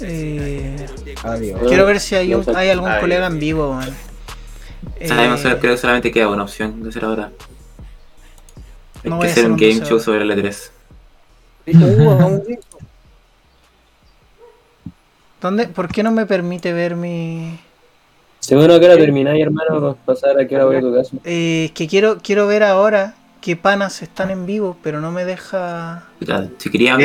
Eh, 0.00 0.86
Adiós. 1.24 1.60
quiero 1.66 1.86
ver 1.86 2.00
si 2.00 2.14
hay, 2.14 2.34
un, 2.34 2.44
hay 2.56 2.70
algún 2.70 2.90
colega 3.00 3.26
en 3.26 3.38
vivo, 3.38 3.74
man. 3.74 3.94
Sabemos, 5.04 5.44
Eh, 5.44 5.56
creo 5.60 5.74
que 5.74 5.76
solamente 5.76 6.10
queda 6.10 6.28
una 6.28 6.44
opción 6.44 6.82
de 6.82 6.88
hacer 6.88 7.04
ahora. 7.04 7.32
Hay 9.04 9.10
No 9.10 9.18
que 9.20 9.26
hacer 9.26 9.44
hacer 9.44 9.50
un 9.52 9.56
game 9.56 9.84
show 9.84 10.00
sobre 10.00 10.22
el 10.22 10.30
E3. 10.30 10.70
Uh, 11.74 12.10
aún 12.10 12.42
sí. 12.46 12.58
¿dónde, 15.40 15.68
¿Por 15.68 15.88
qué 15.88 16.02
no 16.02 16.10
me 16.10 16.26
permite 16.26 16.72
ver 16.72 16.96
mi...? 16.96 17.60
Según 18.40 18.70
a 18.70 18.80
qué 18.80 18.86
hora 18.86 18.96
termináis, 18.96 19.42
hermano, 19.42 19.96
pasar 20.06 20.38
a 20.40 20.46
qué 20.46 20.54
hora 20.56 20.64
voy 20.64 20.76
a 20.76 20.80
tu 20.80 20.94
casa. 20.94 21.16
Eh, 21.24 21.66
es 21.66 21.72
que 21.72 21.86
quiero, 21.86 22.18
quiero 22.18 22.46
ver 22.46 22.62
ahora 22.62 23.14
qué 23.40 23.56
panas 23.56 24.00
están 24.00 24.30
en 24.30 24.46
vivo, 24.46 24.76
pero 24.82 25.00
no 25.00 25.10
me 25.10 25.24
deja... 25.24 26.07
Si 26.58 26.70
quería. 26.70 26.96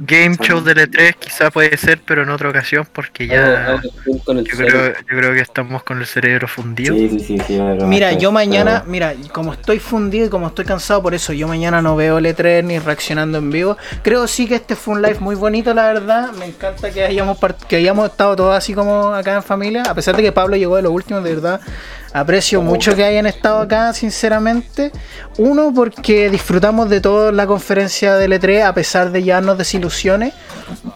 Game. 0.00 0.36
Show 0.40 0.60
de 0.60 0.72
e 0.72 0.74
L3 0.74 1.14
quizá 1.18 1.50
puede 1.50 1.76
ser, 1.76 2.00
pero 2.04 2.22
en 2.22 2.30
otra 2.30 2.50
ocasión, 2.50 2.86
porque 2.92 3.26
ya. 3.26 3.80
Yo, 3.82 3.90
creo, 4.24 4.42
yo, 4.44 5.04
creo, 5.06 5.32
que 5.32 5.40
estamos 5.40 5.82
con 5.82 5.98
el 5.98 6.06
cerebro 6.06 6.46
fundido. 6.46 6.94
Sí, 6.94 7.08
sí, 7.08 7.20
sí, 7.20 7.38
sí 7.46 7.60
mira, 7.84 8.12
yo 8.12 8.30
mañana, 8.30 8.84
mira, 8.86 9.14
como 9.32 9.54
estoy 9.54 9.78
fundido 9.78 10.26
y 10.26 10.28
como 10.28 10.48
estoy 10.48 10.64
cansado, 10.64 11.02
por 11.02 11.14
eso 11.14 11.32
yo 11.32 11.48
mañana 11.48 11.80
no 11.80 11.96
veo 11.96 12.20
L3 12.20 12.44
e 12.44 12.62
ni 12.62 12.78
reaccionando 12.78 13.38
en 13.38 13.50
vivo. 13.50 13.76
Creo 14.02 14.26
sí 14.26 14.46
que 14.46 14.56
este 14.56 14.76
fue 14.76 14.94
un 14.94 15.02
live 15.02 15.18
muy 15.20 15.34
bonito, 15.34 15.72
la 15.72 15.86
verdad. 15.92 16.32
Me 16.32 16.46
encanta 16.46 16.90
que 16.90 17.04
hayamos, 17.04 17.38
que 17.68 17.76
hayamos 17.76 18.10
estado 18.10 18.36
todos 18.36 18.56
así 18.56 18.74
como 18.74 19.14
acá 19.14 19.34
en 19.34 19.42
familia, 19.42 19.82
a 19.82 19.94
pesar 19.94 20.16
de 20.16 20.22
que 20.22 20.32
Pablo 20.32 20.56
llegó 20.56 20.76
de 20.76 20.82
lo 20.82 20.92
último, 20.92 21.20
de 21.20 21.34
verdad. 21.34 21.60
Aprecio 22.12 22.62
mucho 22.62 22.96
que 22.96 23.04
hayan 23.04 23.26
estado 23.26 23.60
acá, 23.60 23.92
sinceramente. 23.92 24.92
Uno, 25.36 25.72
porque 25.74 26.30
disfrutamos 26.30 26.88
de 26.88 27.00
toda 27.00 27.32
la 27.32 27.46
conferencia 27.46 28.16
de 28.16 28.28
L3 28.28 28.48
e 28.48 28.57
a 28.62 28.72
pesar 28.74 29.10
de 29.10 29.22
ya 29.22 29.40
nos 29.40 29.58
desilusiones, 29.58 30.34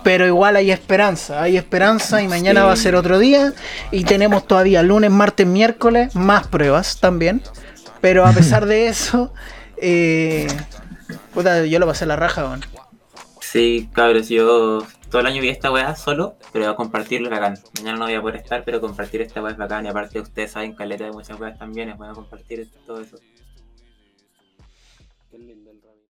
pero 0.03 0.27
igual 0.27 0.57
hay 0.57 0.70
esperanza, 0.70 1.42
hay 1.42 1.57
esperanza 1.57 2.22
y 2.22 2.29
mañana 2.29 2.64
va 2.64 2.72
a 2.72 2.77
ser 2.77 2.94
otro 2.94 3.18
día 3.18 3.53
y 3.90 4.05
tenemos 4.05 4.46
todavía 4.46 4.83
lunes, 4.83 5.11
martes, 5.11 5.46
miércoles 5.46 6.14
más 6.14 6.46
pruebas 6.46 6.98
también, 7.01 7.42
pero 8.01 8.27
a 8.27 8.33
pesar 8.33 8.66
de 8.66 8.88
eso, 8.88 9.33
eh, 9.77 10.48
puta, 11.35 11.64
yo 11.66 11.79
lo 11.79 11.87
pasé 11.87 12.07
la 12.07 12.16
raja, 12.16 12.44
weón. 12.44 12.61
Sí, 13.40 13.90
cabros, 13.92 14.29
yo 14.29 14.83
todo 15.12 15.20
el 15.20 15.27
año 15.27 15.42
vi 15.42 15.51
esta 15.51 15.70
weá 15.70 15.94
solo, 15.94 16.37
pero 16.55 16.66
voy 16.66 16.75
compartirlo 16.75 17.29
es 17.29 17.33
bacán. 17.38 17.59
Mañana 17.79 17.98
no 17.98 18.05
voy 18.07 18.14
a 18.14 18.22
poder 18.22 18.37
estar, 18.37 18.64
pero 18.64 18.81
compartir 18.81 19.20
esta 19.20 19.42
weá 19.42 19.53
es 19.53 19.59
bacán. 19.59 19.85
Y 19.85 19.88
aparte 19.90 20.18
ustedes 20.18 20.53
saben 20.53 20.75
caleta 20.75 21.05
de 21.05 21.12
muchas 21.12 21.38
weas 21.38 21.59
también, 21.59 21.90
es 21.90 21.98
bueno 21.98 22.14
compartir 22.14 22.66
todo 22.87 23.03
eso. 23.03 23.18